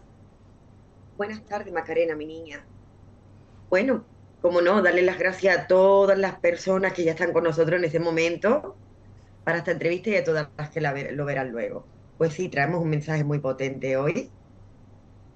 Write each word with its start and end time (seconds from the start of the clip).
Buenas 1.17 1.43
tardes, 1.47 1.73
Macarena, 1.73 2.15
mi 2.15 2.27
niña. 2.27 2.63
Bueno, 3.71 4.05
como 4.43 4.61
no, 4.61 4.83
darle 4.83 5.01
las 5.01 5.19
gracias 5.19 5.59
a 5.59 5.67
todas 5.67 6.19
las 6.19 6.35
personas 6.35 6.93
que 6.93 7.05
ya 7.05 7.13
están 7.13 7.33
con 7.33 7.45
nosotros 7.45 7.79
en 7.79 7.87
este 7.87 7.99
momento 7.99 8.77
para 9.45 9.57
esta 9.59 9.71
entrevista 9.71 10.11
y 10.11 10.17
a 10.17 10.25
todas 10.25 10.49
las 10.59 10.69
que 10.69 10.83
lo 10.83 11.25
verán 11.25 11.53
luego. 11.53 11.87
Pues 12.19 12.35
sí, 12.35 12.51
traemos 12.51 12.83
un 12.83 12.91
mensaje 12.91 13.25
muy 13.25 13.39
potente 13.39 13.97
hoy. 13.97 14.31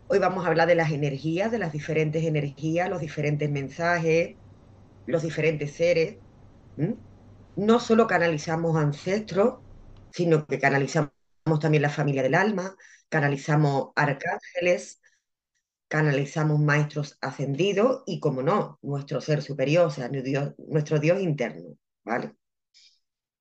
Hoy 0.08 0.18
vamos 0.18 0.44
a 0.44 0.48
hablar 0.48 0.68
de 0.68 0.74
las 0.74 0.92
energías, 0.92 1.50
de 1.50 1.60
las 1.60 1.72
diferentes 1.72 2.24
energías, 2.24 2.90
los 2.90 3.00
diferentes 3.00 3.50
mensajes, 3.50 4.36
los 5.06 5.22
diferentes 5.22 5.72
seres. 5.72 6.16
No 7.56 7.80
solo 7.80 8.06
canalizamos 8.06 8.76
ancestros, 8.76 9.60
sino 10.10 10.46
que 10.46 10.58
canalizamos 10.58 11.10
también 11.60 11.82
la 11.82 11.90
familia 11.90 12.22
del 12.22 12.34
alma, 12.34 12.76
canalizamos 13.08 13.92
arcángeles, 13.96 15.00
canalizamos 15.88 16.58
maestros 16.60 17.16
ascendidos 17.20 18.02
y, 18.06 18.20
como 18.20 18.42
no, 18.42 18.78
nuestro 18.82 19.20
ser 19.20 19.42
superior, 19.42 19.86
o 19.86 19.90
sea, 19.90 20.10
nuestro 20.68 20.98
Dios 20.98 21.20
interno, 21.20 21.76
¿vale? 22.04 22.34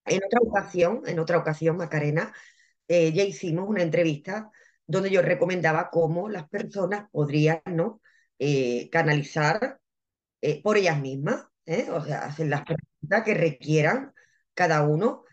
En 0.05 0.21
otra 0.23 0.39
ocasión, 0.41 1.01
en 1.05 1.19
otra 1.19 1.37
ocasión, 1.37 1.77
Macarena, 1.77 2.33
eh, 2.87 3.11
ya 3.13 3.23
hicimos 3.23 3.67
una 3.67 3.81
entrevista 3.81 4.51
donde 4.85 5.09
yo 5.09 5.21
recomendaba 5.21 5.89
cómo 5.89 6.29
las 6.29 6.47
personas 6.47 7.09
podrían 7.11 7.61
¿no? 7.65 8.01
Eh, 8.37 8.89
canalizar 8.91 9.79
eh, 10.41 10.61
por 10.61 10.77
ellas 10.77 10.99
mismas, 10.99 11.45
o 11.91 12.01
sea, 12.01 12.25
hacer 12.25 12.47
las 12.47 12.63
preguntas 12.63 13.23
que 13.23 13.33
requieran 13.33 14.13
cada 14.53 14.83
uno, 14.83 15.23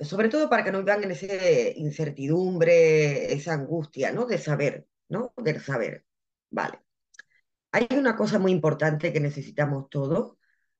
sobre 0.00 0.28
todo 0.28 0.48
para 0.50 0.64
que 0.64 0.72
no 0.72 0.78
vivan 0.80 1.04
en 1.04 1.12
esa 1.12 1.26
incertidumbre, 1.76 3.32
esa 3.32 3.54
angustia, 3.54 4.12
¿no? 4.12 4.26
De 4.26 4.38
saber, 4.38 4.86
¿no? 5.08 5.32
Del 5.36 5.60
saber. 5.60 6.04
Vale. 6.50 6.80
Hay 7.72 7.88
una 7.92 8.16
cosa 8.16 8.38
muy 8.38 8.52
importante 8.52 9.12
que 9.12 9.20
necesitamos 9.20 9.88
todos 9.88 10.36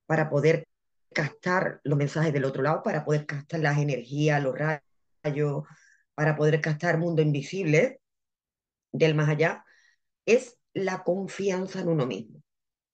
para 0.07 0.29
poder 0.29 0.69
captar 1.15 1.81
los 1.85 1.99
mensajes 1.99 2.33
del 2.33 2.45
otro 2.45 2.63
lado, 2.63 2.83
para 2.83 3.05
poder 3.05 3.27
captar 3.27 3.61
las 3.61 3.79
energías, 3.79 4.43
los 4.43 4.57
rayos 4.57 5.65
para 6.15 6.37
poder 6.37 6.61
captar 6.61 6.99
mundo 6.99 7.23
invisible 7.23 8.01
del 8.93 9.15
más 9.15 9.29
allá, 9.29 9.65
es 10.27 10.59
la 10.75 11.03
confianza 11.03 11.81
en 11.81 11.89
uno 11.89 12.07
mismo. 12.07 12.43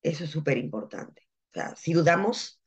Eso 0.03 0.25
es 0.25 0.31
súper 0.31 0.59
importante. 0.59 1.28
Si 1.77 1.93
dudamos 1.93 2.61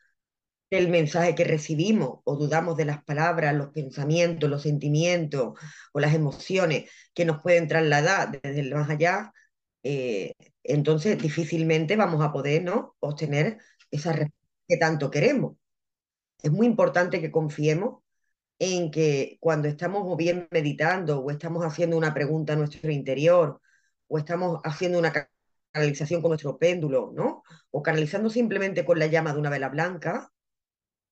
del 0.70 0.90
mensaje 0.90 1.36
que 1.36 1.44
recibimos 1.44 2.20
o 2.24 2.36
dudamos 2.38 2.78
de 2.78 2.86
las 2.86 3.04
palabras, 3.04 3.54
los 3.56 3.70
pensamientos, 3.70 4.50
los 4.50 4.64
sentimientos 4.64 5.60
o 5.94 6.00
las 6.00 6.14
emociones 6.14 6.90
que 7.14 7.26
nos 7.26 7.42
pueden 7.42 7.68
trasladar 7.68 8.32
desde 8.42 8.62
el 8.62 8.74
más 8.74 8.90
allá, 8.90 9.34
eh, 9.84 10.34
entonces 10.64 11.22
difícilmente 11.22 11.96
vamos 11.96 12.24
a 12.24 12.32
poder 12.32 12.64
¿no? 12.64 12.96
obtener 13.00 13.60
esa 13.92 14.14
respuesta 14.14 14.38
que 14.68 14.78
tanto 14.78 15.12
queremos. 15.12 15.58
Es 16.42 16.52
muy 16.52 16.68
importante 16.68 17.22
que 17.22 17.32
confiemos 17.32 18.02
en 18.60 18.92
que 18.92 19.38
cuando 19.40 19.68
estamos 19.68 20.04
o 20.06 20.16
bien 20.16 20.48
meditando 20.52 21.20
o 21.20 21.32
estamos 21.32 21.66
haciendo 21.66 21.98
una 21.98 22.14
pregunta 22.14 22.54
a 22.54 22.56
nuestro 22.56 22.92
interior 22.92 23.62
o 24.08 24.18
estamos 24.20 24.62
haciendo 24.64 25.00
una 25.00 25.12
canalización 25.72 26.22
con 26.22 26.30
nuestro 26.30 26.58
péndulo, 26.58 27.12
¿no? 27.14 27.44
O 27.72 27.82
canalizando 27.82 28.30
simplemente 28.30 28.86
con 28.86 29.00
la 29.00 29.08
llama 29.08 29.34
de 29.34 29.40
una 29.40 29.50
vela 29.50 29.70
blanca, 29.70 30.32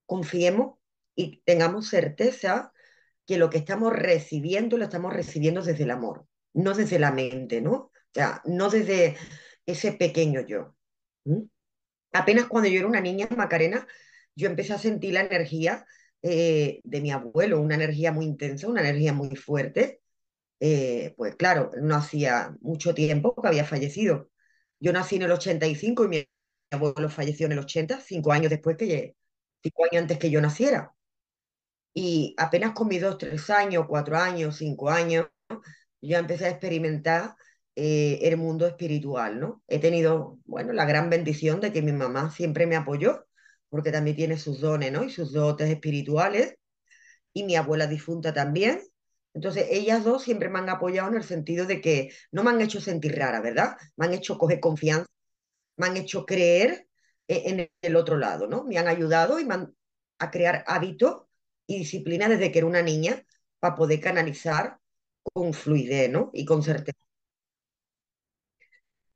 confiemos 0.05 0.79
y 1.15 1.41
tengamos 1.45 1.87
certeza 1.87 2.71
que 3.25 3.37
lo 3.37 3.49
que 3.49 3.59
estamos 3.59 3.93
recibiendo 3.93 4.77
lo 4.77 4.85
estamos 4.85 5.13
recibiendo 5.13 5.61
desde 5.61 5.83
el 5.83 5.91
amor, 5.91 6.25
no 6.53 6.73
desde 6.73 6.99
la 6.99 7.11
mente, 7.11 7.61
¿no? 7.61 7.73
O 7.73 7.91
sea, 8.13 8.41
no 8.45 8.69
desde 8.69 9.17
ese 9.65 9.91
pequeño 9.93 10.41
yo. 10.41 10.75
Apenas 12.11 12.47
cuando 12.47 12.69
yo 12.69 12.79
era 12.79 12.87
una 12.87 13.01
niña, 13.01 13.27
Macarena, 13.35 13.87
yo 14.35 14.47
empecé 14.47 14.73
a 14.73 14.79
sentir 14.79 15.13
la 15.13 15.21
energía 15.21 15.85
eh, 16.21 16.81
de 16.83 17.01
mi 17.01 17.11
abuelo, 17.11 17.61
una 17.61 17.75
energía 17.75 18.11
muy 18.11 18.25
intensa, 18.25 18.67
una 18.67 18.81
energía 18.81 19.13
muy 19.13 19.35
fuerte. 19.35 20.01
Eh, 20.59 21.13
pues 21.17 21.35
claro, 21.35 21.71
no 21.81 21.95
hacía 21.95 22.55
mucho 22.61 22.93
tiempo 22.93 23.35
que 23.41 23.47
había 23.47 23.65
fallecido. 23.65 24.29
Yo 24.79 24.93
nací 24.93 25.15
en 25.17 25.23
el 25.23 25.31
85 25.31 26.05
y 26.05 26.07
mi 26.07 26.29
abuelo 26.71 27.09
falleció 27.09 27.45
en 27.47 27.53
el 27.53 27.59
80, 27.59 27.99
cinco 28.01 28.31
años 28.31 28.49
después 28.49 28.77
que 28.77 29.15
cinco 29.63 29.83
años 29.85 30.01
antes 30.03 30.19
que 30.19 30.31
yo 30.31 30.41
naciera. 30.41 30.93
Y 31.93 32.35
apenas 32.37 32.73
con 32.73 32.87
mis 32.87 33.01
dos, 33.01 33.17
tres 33.17 33.49
años, 33.49 33.85
cuatro 33.87 34.17
años, 34.17 34.57
cinco 34.57 34.89
años, 34.89 35.27
yo 36.01 36.17
empecé 36.17 36.45
a 36.45 36.49
experimentar 36.49 37.35
eh, 37.75 38.19
el 38.23 38.37
mundo 38.37 38.67
espiritual, 38.67 39.39
¿no? 39.39 39.63
He 39.67 39.79
tenido, 39.79 40.39
bueno, 40.45 40.73
la 40.73 40.85
gran 40.85 41.09
bendición 41.09 41.59
de 41.61 41.71
que 41.73 41.81
mi 41.81 41.91
mamá 41.91 42.31
siempre 42.31 42.67
me 42.67 42.75
apoyó 42.75 43.25
porque 43.69 43.91
también 43.91 44.15
tiene 44.15 44.37
sus 44.37 44.61
dones, 44.61 44.91
¿no? 44.91 45.03
Y 45.03 45.09
sus 45.11 45.31
dotes 45.33 45.69
espirituales, 45.69 46.55
y 47.33 47.43
mi 47.43 47.55
abuela 47.55 47.87
difunta 47.87 48.33
también. 48.33 48.81
Entonces, 49.33 49.67
ellas 49.69 50.03
dos 50.03 50.23
siempre 50.23 50.49
me 50.49 50.59
han 50.59 50.69
apoyado 50.69 51.09
en 51.09 51.15
el 51.17 51.23
sentido 51.23 51.65
de 51.65 51.81
que 51.81 52.11
no 52.31 52.43
me 52.43 52.49
han 52.51 52.61
hecho 52.61 52.81
sentir 52.81 53.15
rara, 53.17 53.41
¿verdad? 53.41 53.77
Me 53.95 54.05
han 54.07 54.13
hecho 54.13 54.37
coger 54.37 54.59
confianza, 54.59 55.07
me 55.77 55.87
han 55.87 55.97
hecho 55.97 56.25
creer 56.25 56.87
e-, 57.27 57.49
en 57.49 57.71
el 57.81 57.95
otro 57.95 58.17
lado, 58.17 58.47
¿no? 58.47 58.63
Me 58.65 58.77
han 58.77 58.87
ayudado 58.87 59.39
y 59.39 59.45
me 59.45 59.55
han, 59.55 59.75
a 60.19 60.31
crear 60.31 60.63
hábitos 60.67 61.23
y 61.67 61.77
disciplina 61.79 62.27
desde 62.29 62.51
que 62.51 62.59
era 62.59 62.67
una 62.67 62.81
niña 62.81 63.25
para 63.59 63.75
poder 63.75 63.99
canalizar 64.01 64.79
con 65.23 65.53
fluidez, 65.53 66.09
¿no? 66.11 66.31
Y 66.33 66.45
con 66.45 66.63
certeza. 66.63 66.97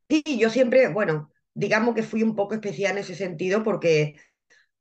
Sí, 0.10 0.24
yo 0.40 0.50
siempre, 0.50 0.88
bueno, 0.90 1.32
digamos 1.54 1.96
que 1.96 2.04
fui 2.04 2.24
un 2.24 2.36
poco 2.36 2.54
especial 2.54 2.94
en 2.94 3.00
ese 3.00 3.16
sentido 3.16 3.64
porque 3.64 4.16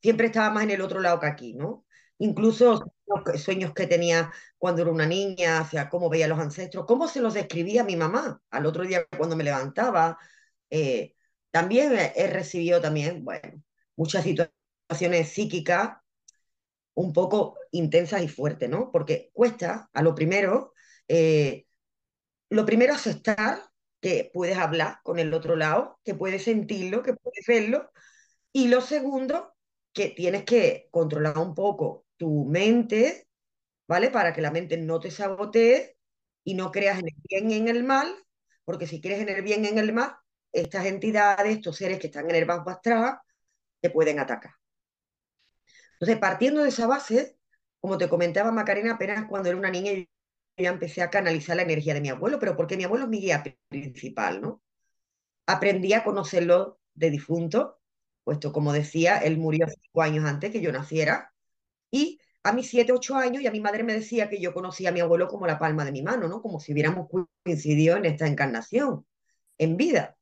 siempre 0.02 0.26
estaba 0.28 0.50
más 0.50 0.64
en 0.64 0.70
el 0.72 0.80
otro 0.82 1.00
lado 1.00 1.20
que 1.20 1.26
aquí, 1.26 1.54
¿no? 1.54 1.86
Incluso 2.18 2.94
sueños 3.36 3.72
que 3.74 3.86
tenía 3.86 4.32
cuando 4.58 4.82
era 4.82 4.90
una 4.90 5.06
niña, 5.06 5.64
sea, 5.68 5.88
cómo 5.88 6.08
veía 6.10 6.28
los 6.28 6.38
ancestros, 6.38 6.86
cómo 6.86 7.08
se 7.08 7.20
los 7.20 7.34
describía 7.34 7.82
a 7.82 7.84
mi 7.84 7.96
mamá 7.96 8.40
al 8.50 8.66
otro 8.66 8.84
día 8.84 9.06
cuando 9.16 9.36
me 9.36 9.44
levantaba. 9.44 10.18
Eh, 10.70 11.14
también 11.50 11.92
he 12.16 12.26
recibido 12.28 12.80
también, 12.80 13.24
bueno, 13.24 13.62
muchas 13.96 14.24
situaciones 14.24 15.28
psíquicas 15.30 15.98
un 16.94 17.12
poco 17.12 17.56
intensas 17.70 18.22
y 18.22 18.28
fuertes, 18.28 18.68
¿no? 18.68 18.90
Porque 18.92 19.30
cuesta, 19.32 19.90
a 19.92 20.02
lo 20.02 20.14
primero, 20.14 20.74
eh, 21.08 21.66
lo 22.50 22.66
primero 22.66 22.94
aceptar 22.94 23.62
que 24.00 24.30
puedes 24.34 24.58
hablar 24.58 24.98
con 25.02 25.18
el 25.18 25.32
otro 25.34 25.56
lado, 25.56 26.00
que 26.04 26.14
puedes 26.14 26.44
sentirlo, 26.44 27.02
que 27.02 27.14
puedes 27.14 27.46
verlo, 27.46 27.90
y 28.52 28.68
lo 28.68 28.80
segundo, 28.80 29.54
que 29.92 30.08
tienes 30.10 30.44
que 30.44 30.88
controlar 30.90 31.38
un 31.38 31.54
poco 31.54 32.01
tu 32.22 32.44
mente, 32.44 33.26
¿vale? 33.88 34.08
Para 34.10 34.32
que 34.32 34.40
la 34.40 34.52
mente 34.52 34.76
no 34.76 35.00
te 35.00 35.10
sabotee 35.10 35.96
y 36.44 36.54
no 36.54 36.70
creas 36.70 37.00
en 37.00 37.08
el 37.08 37.14
bien 37.28 37.50
y 37.50 37.54
en 37.56 37.66
el 37.66 37.82
mal, 37.82 38.14
porque 38.64 38.86
si 38.86 39.00
crees 39.00 39.20
en 39.22 39.28
el 39.28 39.42
bien 39.42 39.64
y 39.64 39.68
en 39.68 39.78
el 39.78 39.92
mal, 39.92 40.14
estas 40.52 40.86
entidades, 40.86 41.56
estos 41.56 41.76
seres 41.78 41.98
que 41.98 42.06
están 42.06 42.30
en 42.30 42.36
el 42.36 42.44
bajo 42.44 42.70
astral, 42.70 43.18
te 43.80 43.90
pueden 43.90 44.20
atacar. 44.20 44.52
Entonces, 45.94 46.18
partiendo 46.20 46.62
de 46.62 46.68
esa 46.68 46.86
base, 46.86 47.36
como 47.80 47.98
te 47.98 48.08
comentaba 48.08 48.52
Macarena, 48.52 48.94
apenas 48.94 49.26
cuando 49.28 49.48
era 49.48 49.58
una 49.58 49.70
niña 49.70 49.92
yo 49.94 50.04
ya 50.58 50.70
empecé 50.70 51.02
a 51.02 51.10
canalizar 51.10 51.56
la 51.56 51.62
energía 51.62 51.94
de 51.94 52.02
mi 52.02 52.10
abuelo, 52.10 52.38
pero 52.38 52.56
porque 52.56 52.76
mi 52.76 52.84
abuelo 52.84 53.06
es 53.06 53.10
mi 53.10 53.20
guía 53.20 53.42
principal, 53.68 54.40
¿no? 54.40 54.62
Aprendí 55.46 55.92
a 55.92 56.04
conocerlo 56.04 56.78
de 56.94 57.10
difunto, 57.10 57.80
puesto 58.22 58.52
como 58.52 58.72
decía, 58.72 59.18
él 59.18 59.38
murió 59.38 59.66
cinco 59.66 60.02
años 60.02 60.24
antes 60.24 60.52
que 60.52 60.60
yo 60.60 60.70
naciera, 60.70 61.31
y 61.92 62.18
a 62.42 62.52
mis 62.52 62.68
siete, 62.68 62.92
ocho 62.92 63.14
años, 63.16 63.42
y 63.42 63.46
a 63.46 63.52
mi 63.52 63.60
madre 63.60 63.84
me 63.84 63.94
decía 63.94 64.28
que 64.28 64.40
yo 64.40 64.52
conocía 64.52 64.88
a 64.88 64.92
mi 64.92 65.00
abuelo 65.00 65.28
como 65.28 65.46
la 65.46 65.58
palma 65.58 65.84
de 65.84 65.92
mi 65.92 66.02
mano, 66.02 66.26
¿no? 66.26 66.42
Como 66.42 66.58
si 66.58 66.72
hubiéramos 66.72 67.06
coincidido 67.44 67.96
en 67.96 68.06
esta 68.06 68.26
encarnación, 68.26 69.06
en 69.58 69.76
vida. 69.76 70.16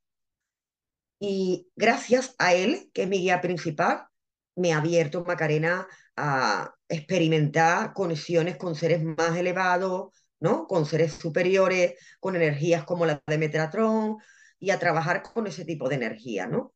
Y 1.19 1.69
gracias 1.75 2.35
a 2.39 2.53
él, 2.53 2.91
que 2.93 3.03
es 3.03 3.09
mi 3.09 3.19
guía 3.19 3.41
principal, 3.41 4.07
me 4.55 4.73
ha 4.73 4.77
abierto 4.77 5.23
Macarena 5.23 5.87
a 6.15 6.75
experimentar 6.89 7.93
conexiones 7.93 8.57
con 8.57 8.75
seres 8.75 9.03
más 9.03 9.35
elevados, 9.35 10.13
¿no? 10.39 10.67
Con 10.67 10.85
seres 10.85 11.13
superiores, 11.13 11.95
con 12.19 12.35
energías 12.35 12.83
como 12.83 13.05
la 13.05 13.21
de 13.25 13.37
Metatron 13.37 14.17
y 14.59 14.71
a 14.71 14.79
trabajar 14.79 15.23
con 15.23 15.47
ese 15.47 15.65
tipo 15.65 15.89
de 15.89 15.95
energía, 15.95 16.47
¿no? 16.47 16.73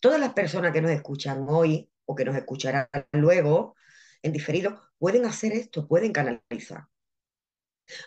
Todas 0.00 0.20
las 0.20 0.34
personas 0.34 0.72
que 0.72 0.82
nos 0.82 0.90
escuchan 0.90 1.46
hoy 1.48 1.90
o 2.04 2.14
que 2.14 2.24
nos 2.24 2.36
escucharán 2.36 2.88
luego 3.12 3.74
en 4.22 4.32
diferido 4.32 4.80
pueden 4.98 5.24
hacer 5.26 5.52
esto, 5.52 5.86
pueden 5.86 6.12
canalizar. 6.12 6.88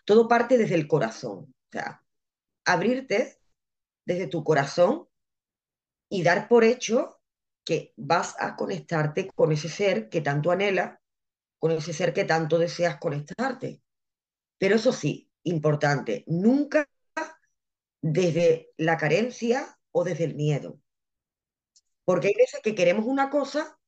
Todo 0.06 0.28
parte 0.28 0.58
desde 0.58 0.76
el 0.76 0.88
corazón, 0.88 1.54
o 1.54 1.72
sea, 1.72 2.04
abrirte 2.66 3.40
desde 4.06 4.28
tu 4.28 4.44
corazón 4.44 5.08
y 6.10 6.24
dar 6.24 6.48
por 6.48 6.64
hecho 6.64 7.22
que 7.64 7.94
vas 7.96 8.36
a 8.40 8.56
conectarte 8.56 9.28
con 9.28 9.52
ese 9.52 9.70
ser 9.70 10.10
que 10.10 10.22
tanto 10.22 10.52
anhela, 10.52 11.02
con 11.60 11.72
ese 11.72 11.94
ser 11.94 12.14
que 12.14 12.26
tanto 12.26 12.58
deseas 12.58 12.98
conectarte. 12.98 13.82
Pero 14.58 14.76
eso 14.76 14.92
sí, 14.92 15.32
importante, 15.44 16.24
nunca 16.28 16.90
desde 18.02 18.72
la 18.78 18.98
carencia 18.98 19.80
o 19.92 20.04
desde 20.04 20.26
el 20.26 20.36
miedo. 20.36 20.80
Porque 22.06 22.28
hay 22.28 22.34
veces 22.36 22.62
que 22.64 22.76
queremos 22.76 23.06
una 23.06 23.30
cosa, 23.30 23.79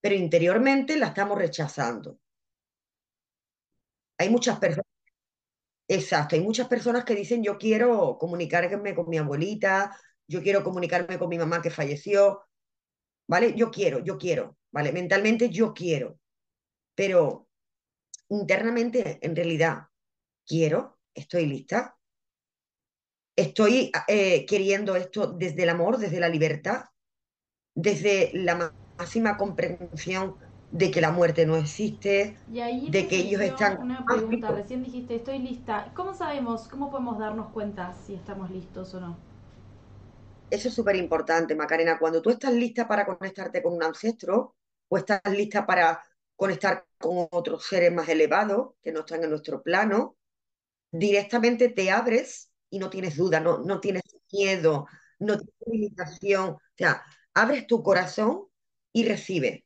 pero 0.00 0.14
interiormente 0.14 0.96
la 0.96 1.08
estamos 1.08 1.38
rechazando. 1.38 2.18
Hay 4.18 4.28
muchas 4.30 4.58
personas, 4.58 4.86
exacto, 5.88 6.36
hay 6.36 6.42
muchas 6.42 6.68
personas 6.68 7.04
que 7.04 7.14
dicen 7.14 7.42
yo 7.42 7.58
quiero 7.58 8.18
comunicarme 8.18 8.94
con 8.94 9.08
mi 9.08 9.18
abuelita, 9.18 9.96
yo 10.26 10.42
quiero 10.42 10.62
comunicarme 10.62 11.18
con 11.18 11.28
mi 11.28 11.38
mamá 11.38 11.62
que 11.62 11.70
falleció, 11.70 12.42
¿vale? 13.28 13.54
Yo 13.54 13.70
quiero, 13.70 13.98
yo 14.00 14.18
quiero, 14.18 14.58
¿vale? 14.70 14.92
Mentalmente 14.92 15.50
yo 15.50 15.72
quiero, 15.72 16.18
pero 16.94 17.48
internamente 18.28 19.18
en 19.22 19.34
realidad 19.34 19.88
quiero, 20.46 21.00
estoy 21.14 21.46
lista, 21.46 21.96
estoy 23.36 23.90
eh, 24.06 24.44
queriendo 24.46 24.96
esto 24.96 25.32
desde 25.32 25.62
el 25.62 25.70
amor, 25.70 25.98
desde 25.98 26.20
la 26.20 26.28
libertad, 26.28 26.84
desde 27.74 28.30
la 28.34 28.72
máxima 29.00 29.36
comprensión 29.36 30.36
de 30.70 30.90
que 30.90 31.00
la 31.00 31.10
muerte 31.10 31.46
no 31.46 31.56
existe, 31.56 32.36
de 32.46 33.08
que 33.08 33.16
ellos 33.16 33.40
están... 33.40 33.80
Una 33.80 34.04
pregunta, 34.04 34.50
recién 34.52 34.84
dijiste, 34.84 35.16
estoy 35.16 35.38
lista. 35.38 35.90
¿Cómo 35.94 36.14
sabemos, 36.14 36.68
cómo 36.68 36.90
podemos 36.90 37.18
darnos 37.18 37.50
cuenta 37.52 37.92
si 38.06 38.14
estamos 38.14 38.50
listos 38.50 38.94
o 38.94 39.00
no? 39.00 39.16
Eso 40.50 40.68
es 40.68 40.74
súper 40.74 40.96
importante, 40.96 41.54
Macarena. 41.54 41.98
Cuando 41.98 42.20
tú 42.20 42.30
estás 42.30 42.52
lista 42.52 42.86
para 42.86 43.06
conectarte 43.06 43.62
con 43.62 43.72
un 43.74 43.82
ancestro 43.82 44.54
o 44.88 44.98
estás 44.98 45.20
lista 45.30 45.66
para 45.66 46.02
conectar 46.36 46.84
con 46.98 47.26
otros 47.30 47.64
seres 47.64 47.92
más 47.92 48.08
elevados 48.08 48.74
que 48.82 48.92
no 48.92 49.00
están 49.00 49.24
en 49.24 49.30
nuestro 49.30 49.62
plano, 49.62 50.16
directamente 50.92 51.68
te 51.68 51.90
abres 51.90 52.50
y 52.68 52.78
no 52.78 52.90
tienes 52.90 53.16
duda, 53.16 53.40
no, 53.40 53.58
no 53.58 53.80
tienes 53.80 54.02
miedo, 54.32 54.86
no 55.18 55.38
tienes 55.38 55.66
limitación. 55.66 56.50
O 56.50 56.60
sea, 56.76 57.02
abres 57.34 57.66
tu 57.66 57.82
corazón 57.82 58.49
y 58.92 59.04
recibes. 59.06 59.62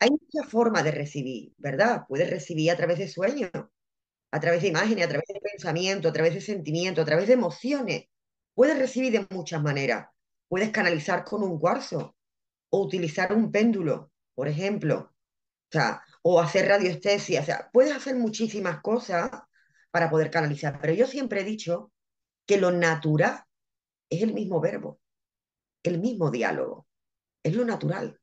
Hay 0.00 0.10
muchas 0.10 0.50
formas 0.50 0.84
de 0.84 0.90
recibir, 0.92 1.52
¿verdad? 1.56 2.04
Puedes 2.08 2.30
recibir 2.30 2.70
a 2.70 2.76
través 2.76 2.98
de 2.98 3.08
sueños, 3.08 3.50
a 4.30 4.40
través 4.40 4.62
de 4.62 4.68
imágenes, 4.68 5.06
a 5.06 5.08
través 5.08 5.28
de 5.28 5.40
pensamiento, 5.40 6.08
a 6.08 6.12
través 6.12 6.34
de 6.34 6.40
sentimiento, 6.40 7.02
a 7.02 7.04
través 7.04 7.26
de 7.26 7.34
emociones. 7.34 8.04
Puedes 8.54 8.78
recibir 8.78 9.12
de 9.12 9.26
muchas 9.30 9.62
maneras. 9.62 10.08
Puedes 10.48 10.70
canalizar 10.70 11.24
con 11.24 11.42
un 11.42 11.58
cuarzo 11.58 12.16
o 12.70 12.82
utilizar 12.82 13.32
un 13.32 13.50
péndulo, 13.50 14.12
por 14.34 14.48
ejemplo. 14.48 15.14
O 15.74 16.00
o 16.22 16.40
hacer 16.40 16.66
radiestesia. 16.68 17.40
O 17.40 17.44
sea, 17.44 17.70
puedes 17.72 17.94
hacer 17.94 18.16
muchísimas 18.16 18.80
cosas 18.80 19.30
para 19.90 20.10
poder 20.10 20.30
canalizar. 20.30 20.78
Pero 20.80 20.92
yo 20.94 21.06
siempre 21.06 21.40
he 21.40 21.44
dicho 21.44 21.92
que 22.46 22.58
lo 22.58 22.70
natural 22.70 23.44
es 24.10 24.22
el 24.22 24.34
mismo 24.34 24.60
verbo, 24.60 25.00
el 25.82 26.00
mismo 26.00 26.30
diálogo. 26.30 26.86
Es 27.42 27.54
lo 27.54 27.64
natural. 27.64 28.18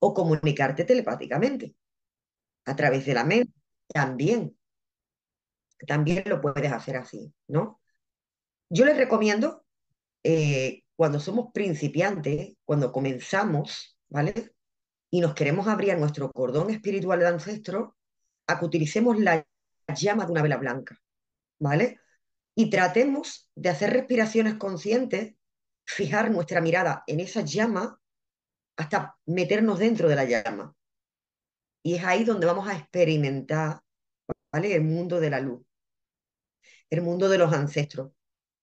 O 0.00 0.12
comunicarte 0.12 0.84
telepáticamente 0.84 1.74
a 2.64 2.74
través 2.76 3.06
de 3.06 3.14
la 3.14 3.24
mente. 3.24 3.52
También. 3.86 4.56
También 5.86 6.24
lo 6.26 6.40
puedes 6.40 6.72
hacer 6.72 6.96
así, 6.96 7.32
¿no? 7.48 7.80
Yo 8.68 8.84
les 8.84 8.96
recomiendo, 8.96 9.64
eh, 10.22 10.82
cuando 10.94 11.18
somos 11.18 11.52
principiantes, 11.52 12.54
cuando 12.64 12.92
comenzamos, 12.92 13.98
¿vale? 14.08 14.52
Y 15.10 15.20
nos 15.20 15.34
queremos 15.34 15.66
abrir 15.66 15.92
a 15.92 15.96
nuestro 15.96 16.30
cordón 16.30 16.70
espiritual 16.70 17.18
de 17.18 17.26
ancestro, 17.26 17.96
a 18.46 18.58
que 18.58 18.64
utilicemos 18.64 19.18
la 19.18 19.46
llama 19.94 20.26
de 20.26 20.32
una 20.32 20.42
vela 20.42 20.56
blanca, 20.56 21.00
¿vale? 21.58 22.00
Y 22.54 22.70
tratemos 22.70 23.50
de 23.54 23.70
hacer 23.70 23.90
respiraciones 23.90 24.54
conscientes, 24.54 25.34
fijar 25.84 26.30
nuestra 26.30 26.60
mirada 26.60 27.02
en 27.06 27.20
esa 27.20 27.40
llama 27.40 27.99
hasta 28.80 29.18
meternos 29.26 29.78
dentro 29.78 30.08
de 30.08 30.16
la 30.16 30.24
llama. 30.24 30.74
Y 31.82 31.96
es 31.96 32.04
ahí 32.04 32.24
donde 32.24 32.46
vamos 32.46 32.66
a 32.66 32.76
experimentar, 32.76 33.80
¿vale? 34.50 34.74
El 34.74 34.84
mundo 34.84 35.20
de 35.20 35.30
la 35.30 35.40
luz, 35.40 35.62
el 36.88 37.02
mundo 37.02 37.28
de 37.28 37.38
los 37.38 37.52
ancestros. 37.52 38.12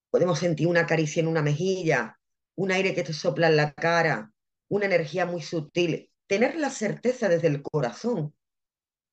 Podemos 0.09 0.39
sentir 0.39 0.67
una 0.67 0.88
caricia 0.88 1.21
en 1.21 1.27
una 1.27 1.43
mejilla, 1.43 2.19
un 2.55 2.71
aire 2.71 2.95
que 2.95 3.03
te 3.03 3.13
sopla 3.13 3.47
en 3.47 3.57
la 3.57 3.74
cara, 3.74 4.31
una 4.69 4.86
energía 4.86 5.25
muy 5.27 5.41
sutil. 5.41 6.12
Tener 6.25 6.55
la 6.55 6.71
certeza 6.71 7.29
desde 7.29 7.47
el 7.47 7.62
corazón 7.62 8.33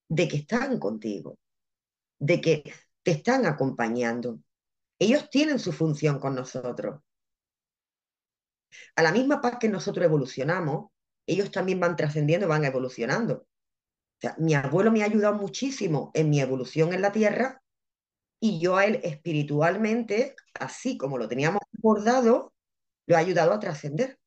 de 0.09 0.27
que 0.27 0.39
están 0.39 0.79
contigo, 0.79 1.39
de 2.19 2.41
que 2.41 2.75
te 3.03 3.11
están 3.11 3.45
acompañando. 3.45 4.41
Ellos 4.99 5.29
tienen 5.29 5.59
su 5.59 5.73
función 5.73 6.19
con 6.19 6.35
nosotros. 6.35 7.01
A 8.97 9.03
la 9.03 9.13
misma 9.13 9.41
paz 9.41 9.59
que 9.61 9.69
nosotros 9.69 10.05
evolucionamos, 10.05 10.94
ellos 11.27 11.51
también 11.51 11.81
van 11.81 11.97
trascendiendo, 11.97 12.49
van 12.49 12.65
evolucionando. 12.65 13.35
O 13.35 14.21
sea, 14.21 14.37
mi 14.39 14.55
abuelo 14.55 14.91
me 14.91 15.03
ha 15.03 15.07
ayudado 15.07 15.35
muchísimo 15.35 16.11
en 16.15 16.31
mi 16.31 16.41
evolución 16.41 16.93
en 16.93 17.03
la 17.03 17.13
Tierra 17.13 17.63
y 18.41 18.61
yo 18.61 18.77
a 18.77 18.85
él 18.85 19.01
espiritualmente, 19.03 20.37
así 20.55 20.97
como 20.99 21.19
lo 21.19 21.29
teníamos 21.29 21.63
acordado, 21.79 22.55
lo 23.07 23.17
ha 23.17 23.19
ayudado 23.19 23.53
a 23.53 23.61
trascender. 23.61 24.19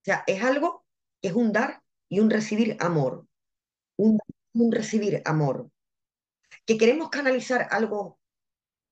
O 0.00 0.04
sea, 0.04 0.24
es 0.26 0.42
algo 0.42 0.84
que 1.20 1.28
es 1.28 1.34
un 1.34 1.52
dar 1.52 1.82
y 2.08 2.20
un 2.20 2.30
recibir 2.30 2.76
amor. 2.80 3.26
Un, 3.96 4.18
un 4.52 4.72
recibir 4.72 5.22
amor 5.24 5.70
que 6.64 6.76
queremos 6.76 7.08
canalizar 7.10 7.68
algo 7.70 8.18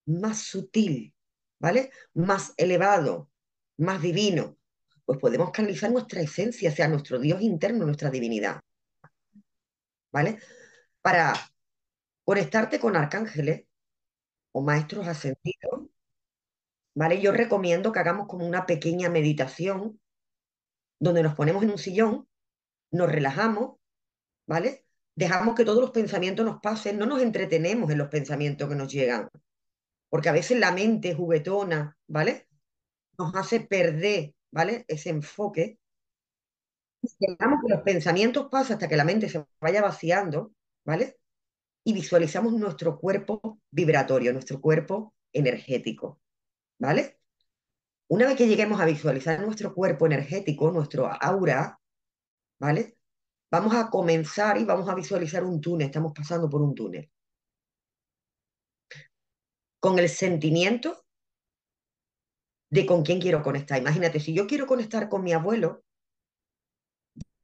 más 0.05 0.39
sutil, 0.39 1.13
¿vale? 1.59 1.91
Más 2.13 2.53
elevado, 2.57 3.29
más 3.77 4.01
divino, 4.01 4.57
pues 5.05 5.19
podemos 5.19 5.51
canalizar 5.51 5.91
nuestra 5.91 6.21
esencia, 6.21 6.71
sea, 6.71 6.87
nuestro 6.87 7.19
Dios 7.19 7.41
interno, 7.41 7.85
nuestra 7.85 8.09
divinidad. 8.09 8.59
¿vale? 10.15 10.39
Para 11.01 11.33
conectarte 12.23 12.79
con 12.79 12.95
arcángeles 12.95 13.65
o 14.53 14.61
maestros 14.61 15.05
ascendidos, 15.09 15.89
¿vale? 16.93 17.19
Yo 17.19 17.33
recomiendo 17.33 17.91
que 17.91 17.99
hagamos 17.99 18.25
como 18.25 18.47
una 18.47 18.65
pequeña 18.65 19.09
meditación 19.09 19.99
donde 21.01 21.21
nos 21.21 21.35
ponemos 21.35 21.63
en 21.63 21.71
un 21.71 21.77
sillón, 21.77 22.29
nos 22.91 23.11
relajamos, 23.11 23.75
¿vale? 24.47 24.85
Dejamos 25.15 25.55
que 25.55 25.65
todos 25.65 25.81
los 25.81 25.91
pensamientos 25.91 26.45
nos 26.45 26.61
pasen, 26.61 26.97
no 26.97 27.05
nos 27.05 27.21
entretenemos 27.21 27.91
en 27.91 27.97
los 27.97 28.07
pensamientos 28.07 28.69
que 28.69 28.75
nos 28.75 28.89
llegan, 28.89 29.27
porque 30.07 30.29
a 30.29 30.31
veces 30.31 30.57
la 30.57 30.71
mente 30.71 31.13
juguetona, 31.13 31.97
¿vale? 32.07 32.47
Nos 33.17 33.35
hace 33.35 33.59
perder, 33.59 34.33
¿vale? 34.55 34.85
Ese 34.87 35.09
enfoque. 35.09 35.77
Dejamos 37.19 37.59
que 37.61 37.73
los 37.73 37.81
pensamientos 37.81 38.47
pasen 38.49 38.75
hasta 38.75 38.87
que 38.87 38.95
la 38.95 39.03
mente 39.03 39.27
se 39.27 39.45
vaya 39.59 39.81
vaciando, 39.81 40.53
¿vale? 40.85 41.17
Y 41.83 41.91
visualizamos 41.91 42.53
nuestro 42.53 42.97
cuerpo 42.97 43.59
vibratorio, 43.69 44.31
nuestro 44.31 44.61
cuerpo 44.61 45.13
energético, 45.33 46.21
¿vale? 46.79 47.19
Una 48.07 48.27
vez 48.27 48.37
que 48.37 48.47
lleguemos 48.47 48.79
a 48.79 48.85
visualizar 48.85 49.41
nuestro 49.41 49.73
cuerpo 49.73 50.05
energético, 50.05 50.71
nuestro 50.71 51.05
aura, 51.05 51.77
¿vale? 52.57 52.97
Vamos 53.51 53.75
a 53.75 53.89
comenzar 53.89 54.57
y 54.57 54.63
vamos 54.63 54.87
a 54.87 54.95
visualizar 54.95 55.43
un 55.43 55.59
túnel, 55.59 55.87
estamos 55.87 56.13
pasando 56.13 56.49
por 56.49 56.61
un 56.61 56.73
túnel. 56.73 57.11
Con 59.81 59.99
el 59.99 60.07
sentimiento 60.07 61.04
de 62.75 62.85
con 62.85 63.03
quién 63.03 63.21
quiero 63.21 63.41
conectar. 63.41 63.79
Imagínate, 63.79 64.19
si 64.19 64.33
yo 64.33 64.47
quiero 64.47 64.67
conectar 64.67 65.07
con 65.07 65.23
mi 65.23 65.31
abuelo, 65.31 65.85